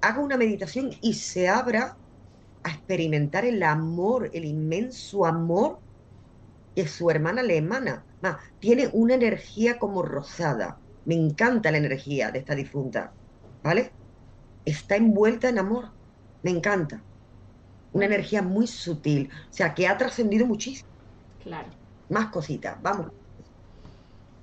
haga 0.00 0.20
una 0.20 0.36
meditación 0.36 0.90
y 1.00 1.14
se 1.14 1.48
abra 1.48 2.00
a 2.62 2.70
experimentar 2.70 3.44
el 3.44 3.62
amor, 3.62 4.30
el 4.32 4.44
inmenso 4.44 5.26
amor 5.26 5.82
que 6.74 6.88
su 6.88 7.10
hermana 7.10 7.42
le 7.42 7.56
emana. 7.58 8.06
tiene 8.58 8.90
una 8.92 9.14
energía 9.14 9.78
como 9.78 10.02
rosada. 10.02 10.82
Me 11.06 11.14
encanta 11.14 11.70
la 11.70 11.78
energía 11.78 12.30
de 12.32 12.40
esta 12.40 12.54
difunta, 12.54 13.12
¿vale? 13.62 13.92
Está 14.64 14.96
envuelta 14.96 15.48
en 15.48 15.58
amor. 15.58 15.90
Me 16.42 16.50
encanta. 16.50 17.00
Una 17.92 18.06
energía 18.06 18.42
muy 18.42 18.66
sutil. 18.66 19.30
O 19.48 19.52
sea, 19.52 19.72
que 19.72 19.86
ha 19.86 19.96
trascendido 19.96 20.46
muchísimo. 20.46 20.88
Claro. 21.42 21.68
Más 22.10 22.26
cositas. 22.26 22.76
Vamos. 22.82 23.12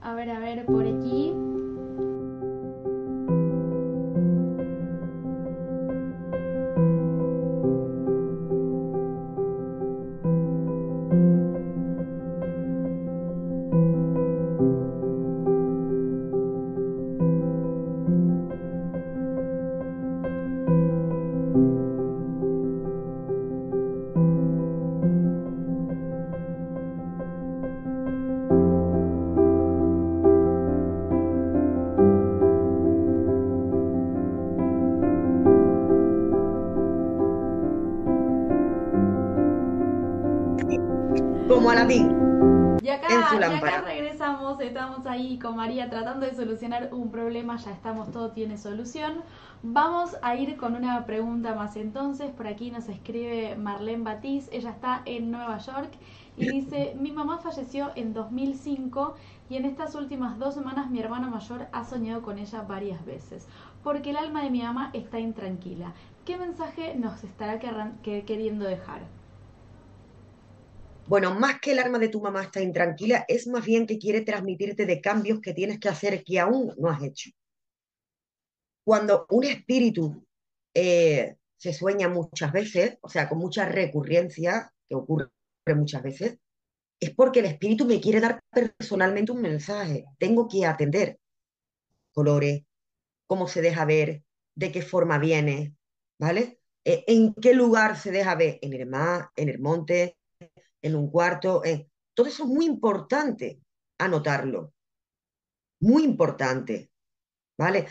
A 0.02 0.14
ver, 0.16 0.30
a 0.30 0.40
ver, 0.40 0.66
por 0.66 0.88
aquí. 0.88 1.34
Acá, 43.44 43.82
regresamos, 43.82 44.60
estamos 44.60 45.06
ahí 45.06 45.38
con 45.40 45.56
María 45.56 45.90
tratando 45.90 46.26
de 46.26 46.36
solucionar 46.36 46.90
un 46.94 47.12
problema, 47.12 47.58
ya 47.58 47.72
estamos, 47.72 48.12
todo 48.12 48.32
tiene 48.32 48.58
solución. 48.58 49.22
Vamos 49.62 50.18
a 50.22 50.36
ir 50.36 50.58
con 50.58 50.76
una 50.76 51.06
pregunta 51.06 51.56
más 51.56 51.78
entonces, 51.78 52.32
por 52.32 52.48
aquí 52.48 52.72
nos 52.72 52.90
escribe 52.90 53.56
Marlene 53.56 54.04
Batiz, 54.04 54.50
ella 54.52 54.72
está 54.72 55.02
en 55.06 55.32
Nueva 55.32 55.58
York 55.60 55.92
y 56.36 56.50
dice, 56.50 56.96
mi 57.00 57.12
mamá 57.12 57.38
falleció 57.38 57.92
en 57.96 58.14
2005 58.14 59.16
y 59.50 59.56
en 59.56 59.66
estas 59.66 59.96
últimas 59.96 60.38
dos 60.40 60.56
semanas 60.56 60.90
mi 60.90 61.00
hermana 61.00 61.30
mayor 61.30 61.68
ha 61.72 61.86
soñado 61.86 62.22
con 62.24 62.40
ella 62.40 62.64
varias 62.64 63.06
veces, 63.06 63.48
porque 63.84 64.10
el 64.10 64.18
alma 64.18 64.44
de 64.44 64.50
mi 64.50 64.62
mamá 64.62 64.90
está 64.94 65.20
intranquila. 65.20 65.94
¿Qué 66.26 66.38
mensaje 66.38 66.96
nos 66.96 67.24
estará 67.24 67.60
queriendo 68.02 68.66
dejar? 68.66 69.02
Bueno, 71.06 71.34
más 71.36 71.60
que 71.60 71.74
el 71.74 71.80
alma 71.80 72.00
de 72.00 72.08
tu 72.08 72.22
mamá 72.22 72.44
está 72.44 72.62
intranquila, 72.62 73.26
es 73.28 73.48
más 73.48 73.66
bien 73.66 73.86
que 73.86 74.00
quiere 74.00 74.22
transmitirte 74.22 74.86
de 74.86 75.02
cambios 75.02 75.42
que 75.42 75.54
tienes 75.54 75.80
que 75.80 75.90
hacer 75.90 76.24
que 76.24 76.40
aún 76.40 76.74
no 76.78 76.90
has 76.90 77.04
hecho. 77.04 77.30
Cuando 78.86 79.26
un 79.30 79.44
espíritu 79.44 80.26
eh, 80.74 81.36
se 81.58 81.74
sueña 81.74 82.10
muchas 82.10 82.52
veces, 82.52 82.98
o 83.02 83.10
sea, 83.10 83.30
con 83.30 83.38
mucha 83.38 83.66
recurrencia, 83.66 84.74
que 84.88 84.96
ocurre 84.96 85.30
muchas 85.76 86.04
veces, 86.04 86.38
es 87.00 87.12
porque 87.12 87.40
el 87.40 87.46
espíritu 87.46 87.86
me 87.86 88.00
quiere 88.00 88.22
dar 88.22 88.40
personalmente 88.50 89.32
un 89.32 89.42
mensaje. 89.42 90.06
Tengo 90.18 90.48
que 90.48 90.66
atender 90.66 91.20
colores, 92.14 92.64
cómo 93.28 93.48
se 93.48 93.62
deja 93.62 93.86
ver, 93.86 94.24
de 94.56 94.72
qué 94.72 94.82
forma 94.82 95.18
viene, 95.18 95.76
¿vale? 96.20 96.60
Eh, 96.86 97.04
¿En 97.08 97.34
qué 97.34 97.54
lugar 97.54 97.98
se 97.98 98.12
deja 98.12 98.36
ver? 98.36 98.60
En 98.62 98.74
el 98.74 98.86
mar, 98.86 99.30
en 99.36 99.50
el 99.50 99.60
monte, 99.60 100.18
en 100.84 100.96
un 100.96 101.10
cuarto. 101.10 101.64
Todo 102.14 102.28
eso 102.28 102.44
es 102.44 102.50
muy 102.50 102.66
importante 102.66 103.60
anotarlo. 103.98 104.74
Muy 105.80 106.04
importante. 106.04 106.92
¿Vale? 107.58 107.88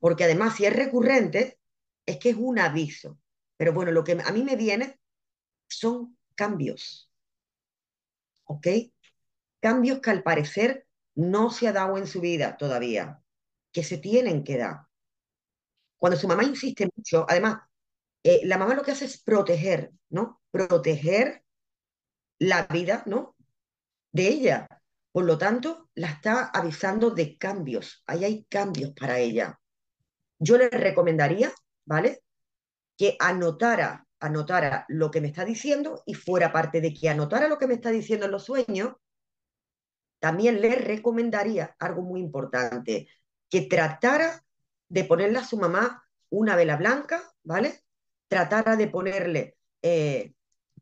Porque 0.00 0.24
además, 0.24 0.56
si 0.56 0.64
es 0.64 0.74
recurrente, 0.74 1.58
es 2.04 2.18
que 2.18 2.30
es 2.30 2.36
un 2.36 2.58
aviso. 2.58 3.18
Pero 3.56 3.72
bueno, 3.72 3.92
lo 3.92 4.04
que 4.04 4.18
a 4.24 4.32
mí 4.32 4.42
me 4.42 4.56
viene 4.56 4.98
son 5.68 6.16
cambios. 6.34 7.10
¿Ok? 8.44 8.66
Cambios 9.60 10.00
que 10.00 10.10
al 10.10 10.22
parecer 10.22 10.86
no 11.14 11.50
se 11.50 11.66
ha 11.66 11.72
dado 11.72 11.96
en 11.96 12.06
su 12.06 12.20
vida 12.20 12.56
todavía, 12.56 13.22
que 13.72 13.82
se 13.82 13.98
tienen 13.98 14.44
que 14.44 14.58
dar. 14.58 14.86
Cuando 15.96 16.18
su 16.18 16.28
mamá 16.28 16.44
insiste 16.44 16.88
mucho, 16.94 17.24
además, 17.28 17.62
eh, 18.22 18.42
la 18.44 18.58
mamá 18.58 18.74
lo 18.74 18.82
que 18.82 18.92
hace 18.92 19.06
es 19.06 19.22
proteger, 19.22 19.92
¿no? 20.10 20.42
Proteger 20.50 21.42
la 22.38 22.66
vida, 22.66 23.02
¿no? 23.06 23.36
De 24.12 24.28
ella. 24.28 24.68
Por 25.12 25.24
lo 25.24 25.38
tanto, 25.38 25.88
la 25.94 26.08
está 26.08 26.46
avisando 26.46 27.10
de 27.10 27.38
cambios. 27.38 28.02
Ahí 28.06 28.24
hay 28.24 28.44
cambios 28.44 28.92
para 28.92 29.18
ella. 29.18 29.58
Yo 30.38 30.58
le 30.58 30.68
recomendaría, 30.68 31.52
¿vale? 31.86 32.22
Que 32.96 33.16
anotara, 33.18 34.06
anotara 34.20 34.84
lo 34.88 35.10
que 35.10 35.20
me 35.20 35.28
está 35.28 35.44
diciendo 35.44 36.02
y 36.04 36.14
fuera 36.14 36.52
parte 36.52 36.80
de 36.80 36.92
que 36.92 37.08
anotara 37.08 37.48
lo 37.48 37.58
que 37.58 37.66
me 37.66 37.74
está 37.74 37.90
diciendo 37.90 38.26
en 38.26 38.32
los 38.32 38.44
sueños, 38.44 38.94
también 40.18 40.60
le 40.60 40.74
recomendaría 40.74 41.76
algo 41.78 42.02
muy 42.02 42.20
importante, 42.20 43.08
que 43.48 43.62
tratara 43.62 44.44
de 44.88 45.04
ponerle 45.04 45.38
a 45.38 45.44
su 45.44 45.56
mamá 45.56 46.04
una 46.30 46.56
vela 46.56 46.76
blanca, 46.76 47.22
¿vale? 47.42 47.80
Tratara 48.28 48.76
de 48.76 48.88
ponerle 48.88 49.56
eh, 49.82 50.34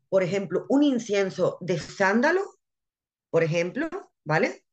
por 0.09 0.23
ejemplo, 0.23 0.65
un 0.69 0.83
incienso 0.83 1.57
de 1.61 1.79
sándalo, 1.79 2.41
por 3.29 3.43
ejemplo, 3.43 3.89
¿vale? 4.23 4.65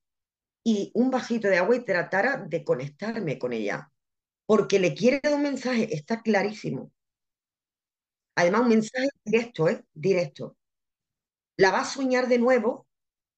y 0.65 0.93
un 0.95 1.11
vasito 1.11 1.49
de 1.49 1.59
agua 1.59 1.77
y 1.77 1.85
tratara 1.85 2.37
de 2.37 2.65
conectarme 2.65 3.39
con 3.39 3.53
ella. 3.53 3.91
Porque 4.47 4.79
le 4.79 4.95
quiere 4.95 5.21
dar 5.23 5.35
un 5.35 5.43
mensaje, 5.43 5.95
está 5.95 6.23
clarísimo. 6.23 6.93
Además, 8.37 8.63
un 8.63 8.69
mensaje 8.69 9.09
directo, 9.25 9.69
¿eh? 9.69 9.85
Directo. 9.93 10.57
La 11.57 11.71
va 11.71 11.81
a 11.81 11.85
soñar 11.85 12.29
de 12.29 12.39
nuevo 12.39 12.87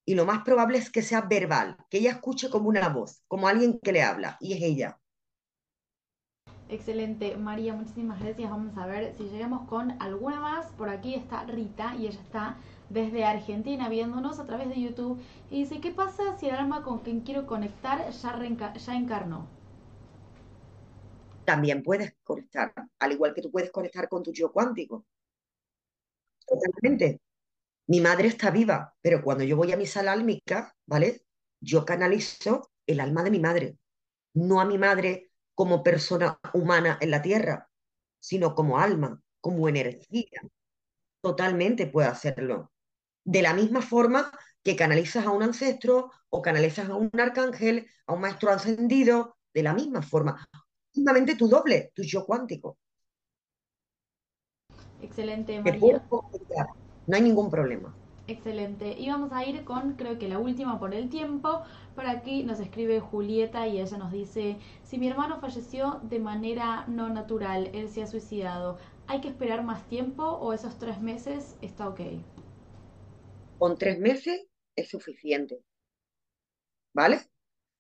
y 0.07 0.15
lo 0.15 0.25
más 0.25 0.45
probable 0.45 0.79
es 0.79 0.91
que 0.91 1.03
sea 1.03 1.23
verbal, 1.23 1.77
que 1.91 1.99
ella 1.99 2.13
escuche 2.13 2.51
como 2.51 2.69
una 2.69 2.89
voz, 2.89 3.23
como 3.27 3.49
alguien 3.49 3.81
que 3.81 3.93
le 3.93 4.03
habla, 4.03 4.37
y 4.41 4.55
es 4.55 4.63
ella. 4.63 5.01
Excelente, 6.69 7.37
María, 7.37 7.75
muchísimas 7.75 8.21
gracias. 8.21 8.51
Vamos 8.51 8.77
a 8.79 8.87
ver 8.87 9.15
si 9.17 9.25
llegamos 9.25 9.69
con 9.69 10.01
alguna 10.01 10.41
más. 10.41 10.67
Por 10.73 10.89
aquí 10.89 11.15
está 11.15 11.45
Rita 11.45 11.95
y 11.97 12.07
ella 12.07 12.21
está 12.21 12.57
desde 12.89 13.25
Argentina 13.25 13.89
viéndonos 13.89 14.39
a 14.39 14.47
través 14.47 14.69
de 14.69 14.81
YouTube 14.81 15.21
y 15.51 15.61
dice, 15.61 15.81
¿qué 15.81 15.91
pasa 15.91 16.39
si 16.39 16.49
el 16.49 16.55
alma 16.55 16.83
con 16.83 17.01
quien 17.01 17.21
quiero 17.21 17.47
conectar 17.47 18.11
ya, 18.11 18.73
ya 18.75 18.97
encarnó? 18.97 19.47
También 21.45 21.83
puedes 21.83 22.15
conectar, 22.23 22.73
al 22.99 23.13
igual 23.13 23.35
que 23.35 23.43
tú 23.43 23.51
puedes 23.51 23.71
conectar 23.71 24.09
con 24.09 24.23
tu 24.23 24.33
yo 24.33 24.51
cuántico. 24.51 25.05
Totalmente. 26.47 27.21
Mi 27.87 28.01
madre 28.01 28.29
está 28.29 28.51
viva, 28.51 28.95
pero 29.03 29.23
cuando 29.23 29.45
yo 29.45 29.59
voy 29.59 29.71
a 29.73 29.77
mi 29.77 29.85
sala 29.85 30.13
álmica, 30.13 30.75
¿vale? 30.87 31.27
Yo 31.61 31.85
canalizo 31.85 32.71
el 32.87 33.01
alma 33.01 33.23
de 33.23 33.31
mi 33.31 33.41
madre, 33.41 33.77
no 34.33 34.61
a 34.61 34.65
mi 34.65 34.79
madre 34.79 35.31
como 35.55 35.83
persona 35.83 36.39
humana 36.53 36.99
en 37.01 37.11
la 37.11 37.23
tierra, 37.23 37.69
sino 38.19 38.55
como 38.55 38.79
alma, 38.79 39.21
como 39.41 39.69
energía. 39.69 40.41
Totalmente 41.21 41.87
puedo 41.87 42.09
hacerlo. 42.09 42.73
De 43.25 43.43
la 43.43 43.55
misma 43.55 43.83
forma 43.83 44.31
que 44.63 44.77
canalizas 44.77 45.27
a 45.27 45.31
un 45.31 45.43
ancestro 45.43 46.11
o 46.31 46.43
canalizas 46.43 46.89
a 46.89 46.95
un 46.95 47.11
arcángel, 47.19 47.87
a 48.07 48.15
un 48.15 48.21
maestro 48.21 48.51
ascendido, 48.51 49.37
de 49.53 49.63
la 49.63 49.73
misma 49.73 50.03
forma. 50.03 50.47
Últimamente 50.95 51.37
tu 51.37 51.49
doble, 51.49 51.93
tu 51.95 52.03
yo 52.03 52.27
cuántico. 52.27 52.77
Excelente, 55.01 55.61
María. 55.61 56.03
No 57.07 57.17
hay 57.17 57.23
ningún 57.23 57.51
problema. 57.51 57.95
Excelente. 58.27 58.99
Y 58.99 59.11
vamos 59.11 59.33
a 59.33 59.45
ir 59.45 59.65
con, 59.65 59.95
creo 59.95 60.19
que 60.19 60.29
la 60.29 60.39
última 60.39 60.79
por 60.79 60.95
el 60.95 61.11
tiempo. 61.11 61.63
Por 61.95 62.07
aquí 62.07 62.43
nos 62.43 62.59
escribe 62.61 63.01
Julieta 63.01 63.69
y 63.69 63.81
ella 63.81 63.99
nos 63.99 64.11
dice, 64.11 64.59
si 64.83 64.99
mi 64.99 65.09
hermano 65.09 65.41
falleció 65.41 66.01
de 66.03 66.19
manera 66.19 66.87
no 66.89 67.09
natural, 67.09 67.71
él 67.73 67.89
se 67.89 68.03
ha 68.03 68.07
suicidado, 68.07 68.79
¿hay 69.07 69.21
que 69.21 69.29
esperar 69.29 69.63
más 69.63 69.89
tiempo 69.89 70.25
o 70.25 70.53
esos 70.53 70.77
tres 70.79 71.01
meses 71.01 71.57
está 71.63 71.89
ok? 71.89 72.01
Con 73.59 73.79
tres 73.79 73.99
meses 74.01 74.47
es 74.75 74.89
suficiente. 74.89 75.63
¿Vale? 76.93 77.21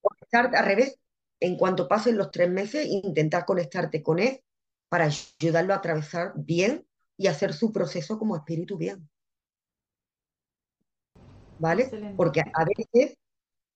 Conectarte 0.00 0.56
al 0.56 0.64
revés. 0.64 0.98
En 1.40 1.56
cuanto 1.56 1.88
pasen 1.88 2.16
los 2.16 2.30
tres 2.30 2.48
meses, 2.48 2.86
intentar 2.86 3.44
conectarte 3.44 4.02
con 4.02 4.20
él 4.20 4.40
para 4.88 5.06
ayudarlo 5.06 5.74
a 5.74 5.78
atravesar 5.78 6.32
bien 6.36 6.86
y 7.16 7.26
hacer 7.26 7.52
su 7.52 7.72
proceso 7.72 8.18
como 8.18 8.36
espíritu 8.36 8.78
bien. 8.78 9.08
¿vale? 11.58 12.14
Porque 12.16 12.40
a 12.40 12.64
veces, 12.64 13.16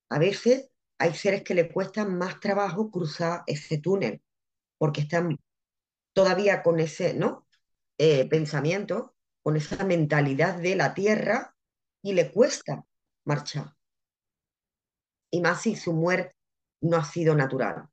a 0.09 0.19
veces 0.19 0.69
hay 0.99 1.13
seres 1.13 1.43
que 1.43 1.55
le 1.55 1.71
cuestan 1.71 2.17
más 2.17 2.39
trabajo 2.39 2.91
cruzar 2.91 3.43
ese 3.47 3.77
túnel, 3.77 4.21
porque 4.77 5.01
están 5.01 5.37
todavía 6.13 6.61
con 6.61 6.79
ese, 6.79 7.13
¿no? 7.13 7.47
Eh, 7.97 8.27
pensamiento, 8.27 9.15
con 9.43 9.55
esa 9.55 9.83
mentalidad 9.85 10.55
de 10.55 10.75
la 10.75 10.93
tierra 10.93 11.55
y 12.01 12.13
le 12.13 12.31
cuesta 12.31 12.85
marchar. 13.25 13.75
Y 15.31 15.41
más 15.41 15.61
si 15.61 15.75
su 15.75 15.93
muerte 15.93 16.35
no 16.81 16.97
ha 16.97 17.03
sido 17.03 17.35
natural. 17.35 17.87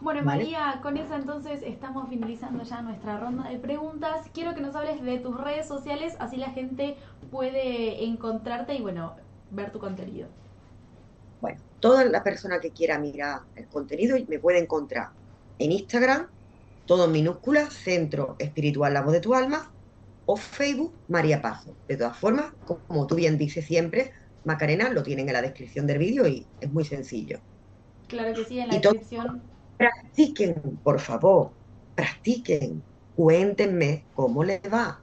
Bueno, 0.00 0.22
María, 0.22 0.80
con 0.82 0.96
eso 0.96 1.14
entonces 1.14 1.62
estamos 1.62 2.08
finalizando 2.08 2.64
ya 2.64 2.80
nuestra 2.80 3.18
ronda 3.18 3.50
de 3.50 3.58
preguntas. 3.58 4.30
Quiero 4.32 4.54
que 4.54 4.62
nos 4.62 4.74
hables 4.74 5.02
de 5.02 5.18
tus 5.18 5.38
redes 5.38 5.68
sociales, 5.68 6.16
así 6.20 6.38
la 6.38 6.50
gente 6.50 6.96
puede 7.30 8.04
encontrarte 8.04 8.74
y, 8.74 8.80
bueno, 8.80 9.16
ver 9.50 9.70
tu 9.72 9.78
contenido. 9.78 10.28
Bueno, 11.40 11.60
toda 11.80 12.04
la 12.04 12.22
persona 12.22 12.60
que 12.60 12.70
quiera 12.70 12.98
mirar 12.98 13.42
el 13.56 13.66
contenido 13.66 14.16
me 14.28 14.38
puede 14.38 14.58
encontrar 14.58 15.10
en 15.58 15.72
Instagram, 15.72 16.26
todo 16.86 17.06
en 17.06 17.12
minúsculas, 17.12 17.72
Centro 17.72 18.36
Espiritual 18.38 18.94
La 18.94 19.02
Voz 19.02 19.12
de 19.12 19.20
tu 19.20 19.34
Alma, 19.34 19.70
o 20.26 20.36
Facebook 20.36 20.92
María 21.08 21.40
Pazo. 21.40 21.74
De 21.88 21.96
todas 21.96 22.16
formas, 22.16 22.52
como 22.66 23.06
tú 23.06 23.14
bien 23.14 23.38
dices 23.38 23.64
siempre, 23.64 24.12
Macarena 24.44 24.90
lo 24.90 25.02
tienen 25.02 25.28
en 25.28 25.34
la 25.34 25.42
descripción 25.42 25.86
del 25.86 25.98
vídeo 25.98 26.26
y 26.26 26.46
es 26.60 26.72
muy 26.72 26.84
sencillo. 26.84 27.40
Claro 28.08 28.34
que 28.34 28.44
sí, 28.44 28.60
en 28.60 28.68
la 28.68 28.74
descripción 28.74 29.42
Practiquen, 29.80 30.78
por 30.84 31.00
favor, 31.00 31.52
practiquen. 31.94 32.82
Cuéntenme 33.16 34.04
cómo 34.14 34.44
les 34.44 34.60
va. 34.60 35.00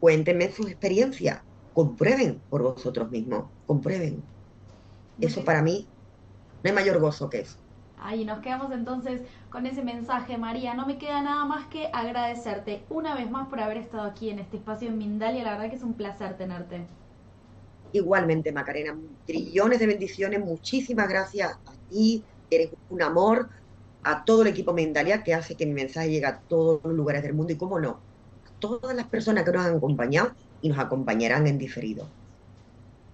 Cuéntenme 0.00 0.50
sus 0.50 0.70
experiencias. 0.70 1.42
Comprueben 1.74 2.40
por 2.50 2.62
vosotros 2.62 3.10
mismos. 3.10 3.44
Comprueben. 3.66 4.22
Eso 5.20 5.44
para 5.44 5.62
mí 5.62 5.86
no 6.62 6.68
hay 6.70 6.74
mayor 6.74 6.98
gozo 6.98 7.28
que 7.28 7.40
eso. 7.40 7.56
Ahí 8.02 8.24
nos 8.24 8.40
quedamos 8.40 8.72
entonces 8.72 9.20
con 9.50 9.66
ese 9.66 9.82
mensaje, 9.82 10.38
María. 10.38 10.74
No 10.74 10.86
me 10.86 10.96
queda 10.96 11.20
nada 11.20 11.44
más 11.44 11.66
que 11.66 11.90
agradecerte 11.92 12.82
una 12.88 13.14
vez 13.14 13.30
más 13.30 13.48
por 13.48 13.60
haber 13.60 13.76
estado 13.76 14.04
aquí 14.04 14.30
en 14.30 14.38
este 14.38 14.56
espacio 14.56 14.88
en 14.88 14.96
Mindalia. 14.96 15.44
La 15.44 15.52
verdad 15.52 15.68
que 15.68 15.76
es 15.76 15.82
un 15.82 15.94
placer 15.94 16.36
tenerte. 16.38 16.86
Igualmente, 17.92 18.52
Macarena, 18.52 18.96
trillones 19.26 19.78
de 19.80 19.86
bendiciones. 19.86 20.40
Muchísimas 20.40 21.08
gracias 21.08 21.52
a 21.52 21.72
ti. 21.90 22.24
Eres 22.50 22.70
un 22.88 23.02
amor 23.02 23.50
a 24.02 24.24
todo 24.24 24.42
el 24.42 24.48
equipo 24.48 24.72
Mendalia 24.72 25.22
que 25.22 25.34
hace 25.34 25.54
que 25.54 25.66
mi 25.66 25.74
mensaje 25.74 26.10
llegue 26.10 26.26
a 26.26 26.38
todos 26.38 26.80
los 26.84 26.94
lugares 26.94 27.22
del 27.22 27.34
mundo 27.34 27.52
y, 27.52 27.56
cómo 27.56 27.78
no, 27.78 27.90
a 27.90 28.60
todas 28.60 28.96
las 28.96 29.06
personas 29.06 29.44
que 29.44 29.52
nos 29.52 29.66
han 29.66 29.76
acompañado 29.76 30.32
y 30.62 30.68
nos 30.68 30.78
acompañarán 30.78 31.46
en 31.46 31.58
diferido. 31.58 32.06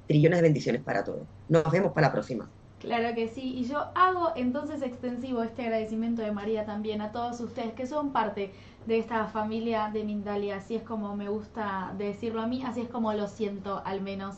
Trillones 0.07 0.39
de 0.39 0.43
bendiciones 0.43 0.83
para 0.83 1.05
todos. 1.05 1.23
Nos 1.49 1.71
vemos 1.71 1.93
para 1.93 2.09
la 2.09 2.13
próxima. 2.13 2.49
Claro 2.79 3.15
que 3.15 3.29
sí, 3.29 3.55
y 3.57 3.65
yo 3.65 3.87
hago 3.95 4.33
entonces 4.37 4.83
extensivo 4.83 5.43
este 5.43 5.63
agradecimiento 5.63 6.23
de 6.23 6.31
María 6.31 6.67
también 6.67 7.01
a 7.01 7.11
todos 7.11 7.41
ustedes 7.41 7.73
que 7.73 7.87
son 7.87 8.13
parte 8.13 8.53
de 8.87 8.99
esta 8.99 9.27
familia 9.27 9.91
de 9.93 10.05
Mindalia, 10.05 10.57
así 10.57 10.77
es 10.77 10.83
como 10.83 11.17
me 11.17 11.29
gusta 11.29 11.95
decirlo 11.97 12.43
a 12.43 12.47
mí, 12.47 12.63
así 12.65 12.83
es 12.83 12.89
como 12.89 13.13
lo 13.15 13.29
siento 13.29 13.83
al 13.85 14.03
menos. 14.03 14.37